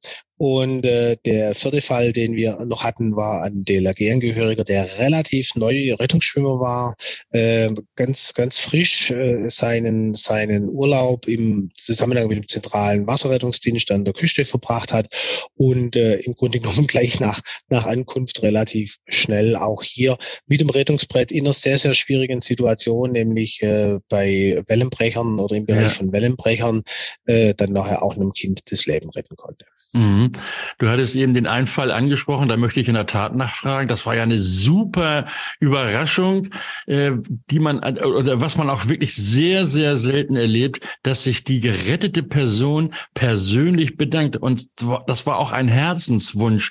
Und 0.46 0.85
äh, 0.85 1.16
der 1.24 1.54
vierte 1.54 1.80
Fall, 1.80 2.12
den 2.12 2.37
wir 2.37 2.62
noch 2.66 2.85
hatten, 2.85 3.16
war 3.16 3.42
ein 3.44 3.64
DLRG-Angehöriger, 3.64 4.62
der 4.62 4.98
relativ 4.98 5.54
neu 5.54 5.94
Rettungsschwimmer 5.94 6.61
war, 6.61 6.96
äh, 7.30 7.70
ganz 7.96 8.35
ganz 8.35 8.59
frisch 8.59 9.11
äh, 9.11 9.48
seinen 9.48 10.12
seinen 10.14 10.68
Urlaub 10.68 11.28
im 11.28 11.70
Zusammenhang 11.76 12.28
mit 12.28 12.37
dem 12.37 12.46
zentralen 12.46 13.07
Wasserrettungsdienst 13.07 13.90
an 13.90 14.04
der 14.04 14.12
Küste 14.12 14.44
verbracht 14.44 14.92
hat 14.92 15.07
und 15.54 15.96
äh, 15.96 16.16
im 16.16 16.35
Grunde 16.35 16.61
genommen 16.61 16.87
gleich 16.88 17.20
nach 17.20 17.40
nach 17.70 17.87
Ankunft 17.87 18.42
relativ 18.42 18.98
schnell 19.09 19.57
auch 19.57 19.83
hier 19.83 20.18
mit 20.46 20.61
dem 20.61 20.68
Rettungsbrett 20.68 21.33
in 21.33 21.44
einer 21.44 21.54
sehr 21.54 21.78
sehr 21.78 21.94
schwierigen 21.94 22.42
Situation, 22.42 23.12
nämlich 23.12 23.62
äh, 23.62 23.98
bei 24.11 24.62
Wellenbrechern 24.66 25.40
oder 25.40 25.57
im 25.57 25.64
Bereich 25.64 25.85
ja. 25.85 25.88
von 25.88 26.12
Wellenbrechern, 26.12 26.83
äh, 27.24 27.54
dann 27.54 27.72
nachher 27.72 28.02
auch 28.02 28.14
einem 28.16 28.35
Kind 28.35 28.70
das 28.70 28.85
Leben 28.85 29.09
retten 29.09 29.37
konnte. 29.37 29.64
Mhm. 29.94 30.33
Du 30.78 30.88
hattest 30.88 31.16
eben 31.16 31.34
den 31.34 31.46
Einfall 31.46 31.90
angesprochen, 31.90 32.48
da 32.48 32.56
möchte 32.56 32.80
ich 32.80 32.88
in 32.88 32.94
der 32.94 33.06
Tat 33.06 33.34
nachfragen. 33.34 33.88
Das 33.88 34.06
war 34.06 34.16
ja 34.16 34.22
eine 34.22 34.38
super 34.38 35.26
Überraschung, 35.60 36.48
äh, 36.86 37.12
die 37.50 37.60
man 37.60 37.78
oder 37.78 38.40
was 38.40 38.56
man 38.56 38.70
auch 38.70 38.88
wirklich 38.88 39.14
sehr, 39.14 39.66
sehr 39.66 39.96
selten 39.96 40.36
erlebt, 40.36 40.80
dass 41.02 41.24
sich 41.24 41.44
die 41.44 41.60
gerettete 41.60 42.22
Person 42.22 42.94
persönlich 43.14 43.96
bedankt. 43.96 44.36
Und 44.36 44.66
das 45.06 45.26
war 45.26 45.38
auch 45.38 45.52
ein 45.52 45.68
Herzenswunsch 45.68 46.70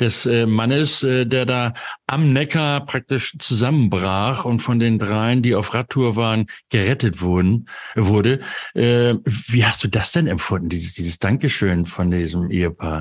des 0.00 0.26
äh, 0.26 0.46
Mannes, 0.46 1.02
äh, 1.02 1.26
der 1.26 1.46
da 1.46 1.74
am 2.06 2.32
Neckar 2.32 2.84
praktisch 2.86 3.36
zusammenbrach 3.38 4.44
und 4.44 4.60
von 4.60 4.78
den 4.78 4.98
dreien, 4.98 5.42
die 5.42 5.54
auf 5.54 5.74
Radtour 5.74 6.16
waren, 6.16 6.46
gerettet 6.70 7.20
wurden, 7.20 7.68
wurde. 7.94 8.40
Wie 8.74 9.64
hast 9.64 9.82
du 9.82 9.88
das 9.88 10.12
denn 10.12 10.26
empfunden, 10.26 10.68
dieses, 10.68 10.94
dieses 10.94 11.18
Dankeschön 11.18 11.84
von 11.84 12.10
diesem 12.10 12.50
Ehepaar? 12.50 12.95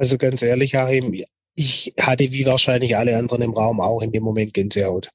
Also 0.00 0.16
ganz 0.16 0.40
ehrlich, 0.40 0.78
Achim, 0.78 1.12
ich 1.56 1.92
hatte 2.00 2.32
wie 2.32 2.46
wahrscheinlich 2.46 2.96
alle 2.96 3.18
anderen 3.18 3.42
im 3.42 3.52
Raum 3.52 3.82
auch 3.82 4.00
in 4.00 4.12
dem 4.12 4.22
Moment 4.22 4.54
Gänsehaut. 4.54 5.10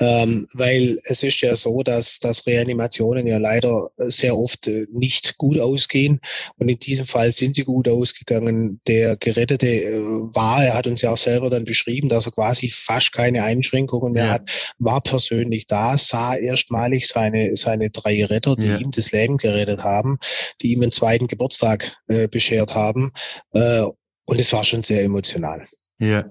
Ähm, 0.00 0.48
weil 0.54 0.98
es 1.04 1.22
ist 1.22 1.42
ja 1.42 1.54
so, 1.54 1.82
dass, 1.82 2.18
dass 2.18 2.46
Reanimationen 2.46 3.26
ja 3.26 3.36
leider 3.36 3.90
sehr 3.98 4.38
oft 4.38 4.68
äh, 4.68 4.86
nicht 4.90 5.36
gut 5.36 5.58
ausgehen. 5.58 6.18
Und 6.56 6.70
in 6.70 6.78
diesem 6.78 7.04
Fall 7.04 7.30
sind 7.30 7.56
sie 7.56 7.64
gut 7.64 7.88
ausgegangen. 7.88 8.80
Der 8.86 9.18
Gerettete 9.18 9.66
äh, 9.66 10.00
war, 10.00 10.64
er 10.64 10.72
hat 10.72 10.86
uns 10.86 11.02
ja 11.02 11.10
auch 11.10 11.18
selber 11.18 11.50
dann 11.50 11.66
beschrieben, 11.66 12.08
dass 12.08 12.24
er 12.24 12.32
quasi 12.32 12.70
fast 12.70 13.12
keine 13.12 13.44
Einschränkungen 13.44 14.14
mehr 14.14 14.26
ja. 14.26 14.32
hat, 14.32 14.74
war 14.78 15.02
persönlich 15.02 15.66
da, 15.66 15.98
sah 15.98 16.34
erstmalig 16.36 17.06
seine, 17.06 17.54
seine 17.56 17.90
drei 17.90 18.24
Retter, 18.24 18.56
die 18.56 18.68
ja. 18.68 18.78
ihm 18.78 18.92
das 18.92 19.12
Leben 19.12 19.36
gerettet 19.36 19.80
haben, 19.82 20.16
die 20.62 20.72
ihm 20.72 20.80
einen 20.80 20.90
zweiten 20.90 21.26
Geburtstag 21.26 21.98
äh, 22.08 22.28
beschert 22.28 22.74
haben. 22.74 23.12
Äh, 23.52 23.88
und 24.24 24.38
es 24.38 24.52
war 24.52 24.64
schon 24.64 24.82
sehr 24.82 25.02
emotional. 25.02 25.64
Ja, 26.02 26.24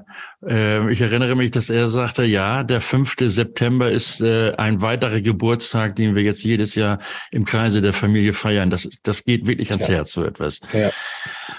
äh, 0.46 0.92
ich 0.92 1.00
erinnere 1.00 1.36
mich, 1.36 1.52
dass 1.52 1.70
er 1.70 1.88
sagte, 1.88 2.24
ja, 2.26 2.64
der 2.64 2.82
5. 2.82 3.16
September 3.20 3.90
ist 3.90 4.20
äh, 4.20 4.54
ein 4.58 4.82
weiterer 4.82 5.22
Geburtstag, 5.22 5.96
den 5.96 6.14
wir 6.14 6.24
jetzt 6.24 6.44
jedes 6.44 6.76
Jahr 6.76 7.00
im 7.32 7.46
Kreise 7.46 7.80
der 7.80 7.94
Familie 7.94 8.34
feiern. 8.34 8.70
Das, 8.70 8.90
das 9.04 9.24
geht 9.24 9.48
wirklich 9.48 9.70
ans 9.70 9.88
ja. 9.88 9.96
Herz, 9.96 10.12
so 10.12 10.26
etwas. 10.26 10.60
Ja. 10.74 10.92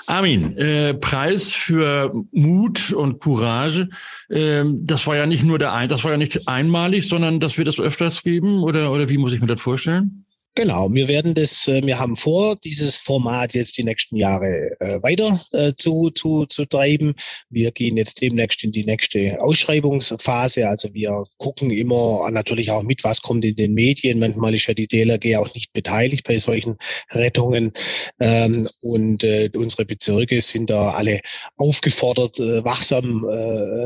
Armin, 0.08 0.54
äh, 0.58 0.92
Preis 0.92 1.52
für 1.52 2.12
Mut 2.32 2.92
und 2.92 3.18
Courage, 3.18 3.88
äh, 4.28 4.62
das 4.66 5.06
war 5.06 5.16
ja 5.16 5.24
nicht 5.24 5.44
nur 5.44 5.58
der 5.58 5.72
ein, 5.72 5.88
das 5.88 6.04
war 6.04 6.10
ja 6.10 6.18
nicht 6.18 6.46
einmalig, 6.48 7.08
sondern 7.08 7.40
dass 7.40 7.56
wir 7.56 7.64
das 7.64 7.80
öfters 7.80 8.22
geben, 8.22 8.58
oder, 8.58 8.92
oder 8.92 9.08
wie 9.08 9.16
muss 9.16 9.32
ich 9.32 9.40
mir 9.40 9.46
das 9.46 9.62
vorstellen? 9.62 10.21
Genau, 10.54 10.92
wir 10.92 11.08
werden 11.08 11.32
das, 11.32 11.66
äh, 11.66 11.80
wir 11.82 11.98
haben 11.98 12.14
vor, 12.14 12.56
dieses 12.56 13.00
Format 13.00 13.54
jetzt 13.54 13.78
die 13.78 13.84
nächsten 13.84 14.16
Jahre 14.16 14.78
äh, 14.80 15.02
weiter 15.02 15.40
äh, 15.52 15.72
zu, 15.78 16.10
zu, 16.10 16.44
zu 16.44 16.66
treiben. 16.66 17.14
Wir 17.48 17.70
gehen 17.70 17.96
jetzt 17.96 18.20
demnächst 18.20 18.62
in 18.62 18.70
die 18.70 18.84
nächste 18.84 19.40
Ausschreibungsphase. 19.40 20.68
Also 20.68 20.92
wir 20.92 21.22
gucken 21.38 21.70
immer 21.70 22.30
natürlich 22.30 22.70
auch 22.70 22.82
mit, 22.82 23.02
was 23.02 23.22
kommt 23.22 23.46
in 23.46 23.56
den 23.56 23.72
Medien. 23.72 24.18
Manchmal 24.18 24.54
ist 24.54 24.66
ja 24.66 24.74
die 24.74 24.86
DLRG 24.86 25.36
auch 25.36 25.54
nicht 25.54 25.72
beteiligt 25.72 26.28
bei 26.28 26.36
solchen 26.36 26.76
Rettungen. 27.12 27.72
Ähm, 28.20 28.68
und 28.82 29.24
unsere 29.24 29.86
Bezirke 29.86 30.42
sind 30.42 30.68
da 30.68 30.90
alle 30.90 31.20
aufgefordert, 31.56 32.38
wachsam 32.38 33.22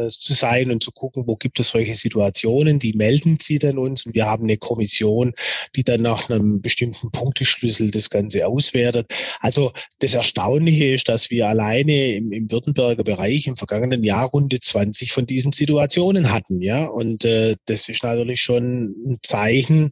zu 0.09 0.33
sein 0.33 0.71
und 0.73 0.83
zu 0.83 0.91
gucken, 0.91 1.25
wo 1.27 1.37
gibt 1.37 1.61
es 1.61 1.71
solche 1.71 1.95
Situationen. 1.95 2.81
Die 2.81 2.95
melden 2.95 3.39
sie 3.41 3.61
dann 3.61 3.79
uns 3.79 4.05
und 4.05 4.15
wir 4.15 4.27
haben 4.27 4.45
eine 4.45 4.57
Kommission, 4.57 5.33
die 5.77 5.85
dann 5.85 6.03
nach 6.03 6.29
einem 6.29 6.56
bestimmten 6.61 7.11
Punkteschlüssel 7.11 7.91
das 7.91 8.11
Ganze 8.11 8.47
auswertet. 8.47 9.11
Also 9.41 9.73
das 10.01 10.15
Erstaunliche 10.15 10.93
ist, 10.93 11.09
dass 11.09 11.31
wir 11.31 11.49
alleine 11.49 12.15
im, 12.15 12.33
im 12.33 12.51
Württemberger 12.51 13.05
Bereich 13.05 13.47
im 13.47 13.57
vergangenen 13.57 14.05
Jahr 14.05 14.29
runde 14.29 14.61
20 14.61 15.13
von 15.13 15.27
diesen 15.27 15.53
Situationen 15.53 16.33
hatten. 16.33 16.61
Ja, 16.61 16.87
und 16.87 17.25
äh, 17.25 17.57
das 17.67 17.89
ist 17.89 18.03
natürlich 18.03 18.41
schon 18.41 18.95
ein 19.07 19.19
Zeichen, 19.23 19.91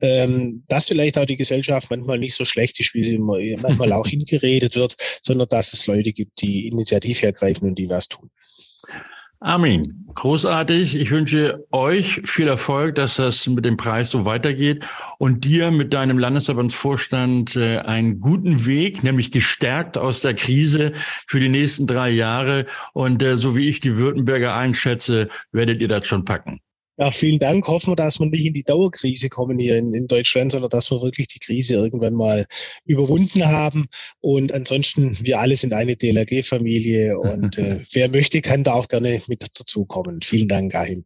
ähm, 0.00 0.64
dass 0.68 0.88
vielleicht 0.88 1.18
auch 1.18 1.26
die 1.26 1.36
Gesellschaft 1.36 1.90
manchmal 1.90 2.18
nicht 2.18 2.34
so 2.34 2.44
schlecht 2.44 2.80
ist, 2.80 2.94
wie 2.94 3.04
sie 3.04 3.18
manchmal 3.18 3.92
auch 3.92 4.06
hingeredet 4.08 4.76
wird, 4.76 4.96
sondern 5.22 5.48
dass 5.48 5.72
es 5.72 5.86
Leute 5.86 6.12
gibt, 6.12 6.40
die 6.40 6.68
Initiative 6.68 7.26
ergreifen 7.26 7.68
und 7.68 7.78
die 7.78 7.88
was 7.88 8.08
tun. 8.08 8.30
Armin, 9.40 10.04
großartig. 10.14 10.96
Ich 10.96 11.12
wünsche 11.12 11.64
euch 11.70 12.22
viel 12.24 12.48
Erfolg, 12.48 12.96
dass 12.96 13.16
das 13.16 13.46
mit 13.46 13.64
dem 13.64 13.76
Preis 13.76 14.10
so 14.10 14.24
weitergeht 14.24 14.84
und 15.18 15.44
dir 15.44 15.70
mit 15.70 15.94
deinem 15.94 16.18
Landesverbandsvorstand 16.18 17.54
äh, 17.54 17.78
einen 17.78 18.18
guten 18.18 18.66
Weg, 18.66 19.04
nämlich 19.04 19.30
gestärkt 19.30 19.96
aus 19.96 20.22
der 20.22 20.34
Krise 20.34 20.92
für 21.28 21.38
die 21.38 21.48
nächsten 21.48 21.86
drei 21.86 22.10
Jahre. 22.10 22.66
Und 22.94 23.22
äh, 23.22 23.36
so 23.36 23.56
wie 23.56 23.68
ich 23.68 23.78
die 23.78 23.96
Württemberger 23.96 24.56
einschätze, 24.56 25.28
werdet 25.52 25.80
ihr 25.80 25.88
das 25.88 26.04
schon 26.04 26.24
packen. 26.24 26.60
Ja, 27.00 27.12
vielen 27.12 27.38
Dank. 27.38 27.68
Hoffen 27.68 27.92
wir, 27.92 27.96
dass 27.96 28.18
wir 28.18 28.26
nicht 28.26 28.44
in 28.44 28.54
die 28.54 28.64
Dauerkrise 28.64 29.28
kommen 29.28 29.56
hier 29.56 29.78
in, 29.78 29.94
in, 29.94 30.08
Deutschland, 30.08 30.50
sondern 30.50 30.70
dass 30.70 30.90
wir 30.90 31.00
wirklich 31.00 31.28
die 31.28 31.38
Krise 31.38 31.74
irgendwann 31.74 32.14
mal 32.14 32.46
überwunden 32.86 33.46
haben. 33.46 33.86
Und 34.20 34.52
ansonsten, 34.52 35.16
wir 35.22 35.38
alle 35.38 35.54
sind 35.54 35.72
eine 35.72 35.96
DLRG-Familie 35.96 37.16
und 37.16 37.56
äh, 37.58 37.84
wer 37.92 38.10
möchte, 38.10 38.40
kann 38.42 38.64
da 38.64 38.72
auch 38.72 38.88
gerne 38.88 39.22
mit 39.28 39.46
dazukommen. 39.58 40.22
Vielen 40.22 40.48
Dank, 40.48 40.74
Ahim. 40.74 41.04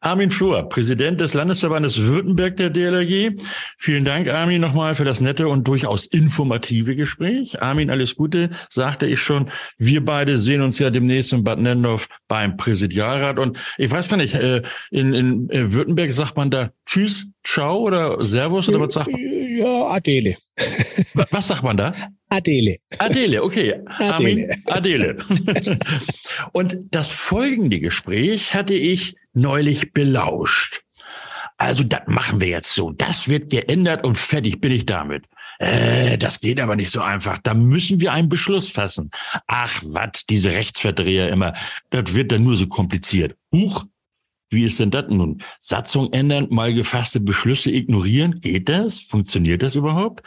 Armin 0.00 0.30
Flur, 0.30 0.68
Präsident 0.68 1.20
des 1.20 1.34
Landesverbandes 1.34 1.98
Württemberg 1.98 2.56
der 2.56 2.70
DLRG. 2.70 3.36
Vielen 3.78 4.04
Dank, 4.04 4.28
Armin, 4.28 4.60
nochmal 4.60 4.96
für 4.96 5.04
das 5.04 5.20
nette 5.20 5.46
und 5.46 5.68
durchaus 5.68 6.06
informative 6.06 6.96
Gespräch. 6.96 7.62
Armin, 7.62 7.88
alles 7.88 8.16
Gute, 8.16 8.50
sagte 8.70 9.06
ich 9.06 9.20
schon. 9.20 9.50
Wir 9.78 10.04
beide 10.04 10.40
sehen 10.40 10.62
uns 10.62 10.80
ja 10.80 10.90
demnächst 10.90 11.32
in 11.32 11.44
Bad 11.44 11.60
Nendorf 11.60 12.08
beim 12.26 12.56
Präsidialrat. 12.56 13.38
Und 13.38 13.56
ich 13.78 13.90
weiß 13.90 14.08
gar 14.08 14.16
nicht, 14.16 14.34
äh, 14.34 14.62
in, 14.90 15.14
in 15.14 15.50
äh, 15.50 15.72
Württemberg 15.72 16.12
sagt 16.12 16.36
man 16.36 16.50
da 16.50 16.70
Tschüss, 16.84 17.28
Ciao 17.44 17.78
oder 17.78 18.24
Servus 18.24 18.68
oder 18.68 18.80
was 18.80 18.94
sagt 18.94 19.12
man? 19.12 19.20
Ja, 19.56 19.86
Adele. 19.88 20.36
Was 21.30 21.48
sagt 21.48 21.62
man 21.62 21.76
da? 21.76 21.94
Adele. 22.28 22.76
Adele, 22.98 23.42
okay. 23.42 23.74
Adele. 23.98 24.12
Armin, 24.12 24.62
Adele. 24.66 25.16
Und 26.52 26.76
das 26.90 27.10
folgende 27.10 27.80
Gespräch 27.80 28.54
hatte 28.54 28.74
ich 28.74 29.16
neulich 29.32 29.92
belauscht. 29.92 30.82
Also 31.58 31.84
das 31.84 32.00
machen 32.06 32.40
wir 32.40 32.48
jetzt 32.48 32.72
so. 32.72 32.90
Das 32.90 33.28
wird 33.28 33.50
geändert 33.50 34.04
und 34.04 34.18
fertig 34.18 34.60
bin 34.60 34.72
ich 34.72 34.84
damit. 34.84 35.26
Äh, 35.58 36.18
das 36.18 36.40
geht 36.40 36.58
aber 36.58 36.74
nicht 36.74 36.90
so 36.90 37.00
einfach. 37.02 37.38
Da 37.38 37.54
müssen 37.54 38.00
wir 38.00 38.12
einen 38.12 38.28
Beschluss 38.28 38.68
fassen. 38.68 39.10
Ach, 39.46 39.80
was, 39.86 40.26
diese 40.28 40.50
Rechtsverdreher 40.50 41.28
immer. 41.28 41.54
Das 41.90 42.14
wird 42.14 42.32
dann 42.32 42.42
nur 42.42 42.56
so 42.56 42.66
kompliziert. 42.66 43.36
Huch, 43.54 43.84
wie 44.52 44.64
ist 44.64 44.78
denn 44.78 44.90
das 44.90 45.06
nun? 45.08 45.42
Satzung 45.60 46.12
ändern, 46.12 46.46
mal 46.50 46.74
gefasste 46.74 47.20
Beschlüsse 47.20 47.70
ignorieren? 47.70 48.40
Geht 48.40 48.68
das? 48.68 49.00
Funktioniert 49.00 49.62
das 49.62 49.74
überhaupt? 49.74 50.22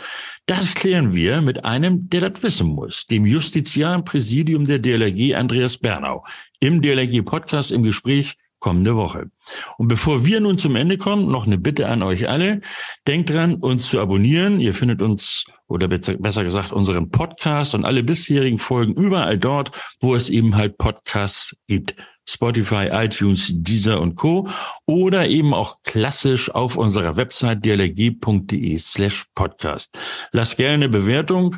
Das 0.47 0.73
klären 0.73 1.13
wir 1.13 1.41
mit 1.41 1.63
einem, 1.63 2.09
der 2.09 2.29
das 2.29 2.41
wissen 2.43 2.67
muss, 2.67 3.05
dem 3.05 3.25
Justiziar 3.25 3.95
im 3.95 4.03
Präsidium 4.03 4.65
der 4.65 4.79
DLRG, 4.79 5.35
Andreas 5.35 5.77
Bernau, 5.77 6.25
im 6.59 6.81
DLRG-Podcast 6.81 7.71
im 7.71 7.83
Gespräch 7.83 8.35
kommende 8.59 8.95
Woche. 8.95 9.29
Und 9.77 9.89
bevor 9.89 10.25
wir 10.25 10.39
nun 10.39 10.57
zum 10.57 10.75
Ende 10.75 10.97
kommen, 10.97 11.27
noch 11.27 11.45
eine 11.45 11.59
Bitte 11.59 11.87
an 11.87 12.01
euch 12.01 12.27
alle. 12.27 12.61
Denkt 13.07 13.29
dran, 13.29 13.55
uns 13.55 13.87
zu 13.89 13.99
abonnieren. 13.99 14.59
Ihr 14.59 14.73
findet 14.73 15.03
uns 15.03 15.45
oder 15.67 15.87
besser 15.87 16.43
gesagt 16.43 16.71
unseren 16.71 17.11
Podcast 17.11 17.75
und 17.75 17.85
alle 17.85 18.01
bisherigen 18.01 18.57
Folgen 18.57 18.95
überall 18.95 19.37
dort, 19.37 19.71
wo 19.99 20.15
es 20.15 20.29
eben 20.29 20.55
halt 20.55 20.79
Podcasts 20.79 21.55
gibt. 21.67 21.95
Spotify, 22.27 22.89
iTunes, 22.91 23.51
Deezer 23.53 24.01
und 24.01 24.15
Co. 24.15 24.47
oder 24.85 25.27
eben 25.27 25.53
auch 25.53 25.77
klassisch 25.83 26.49
auf 26.49 26.75
unserer 26.75 27.15
Website 27.15 27.63
dlg.de 27.63 28.77
slash 28.77 29.25
podcast. 29.35 29.97
Lasst 30.31 30.57
gerne 30.57 30.73
eine 30.73 30.89
Bewertung 30.89 31.57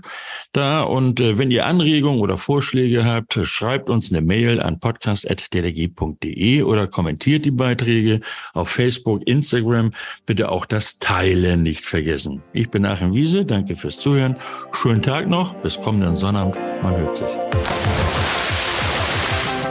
da 0.52 0.82
und 0.82 1.20
äh, 1.20 1.38
wenn 1.38 1.52
ihr 1.52 1.66
Anregungen 1.66 2.20
oder 2.20 2.38
Vorschläge 2.38 3.06
habt, 3.06 3.40
schreibt 3.44 3.90
uns 3.90 4.12
eine 4.12 4.22
Mail 4.22 4.62
an 4.62 4.80
podcast.dlg.de 4.80 6.64
oder 6.64 6.88
kommentiert 6.88 7.46
die 7.46 7.52
Beiträge 7.52 8.22
auf 8.54 8.70
Facebook, 8.70 9.26
Instagram. 9.28 9.92
Bitte 10.26 10.50
auch 10.52 10.66
das 10.66 11.00
Teilen 11.00 11.64
nicht 11.64 11.86
vergessen. 11.86 12.44
Ich 12.54 12.70
bin 12.70 12.86
Achim 12.86 13.14
Wiese, 13.14 13.46
danke 13.46 13.76
fürs 13.76 14.00
Zuhören. 14.00 14.36
Schönen 14.74 15.02
Tag 15.02 15.28
noch, 15.28 15.54
bis 15.56 15.80
kommenden 15.80 16.16
Sonnabend. 16.16 16.58
Man 16.82 16.98
hört 16.98 17.18
sich. 17.18 18.47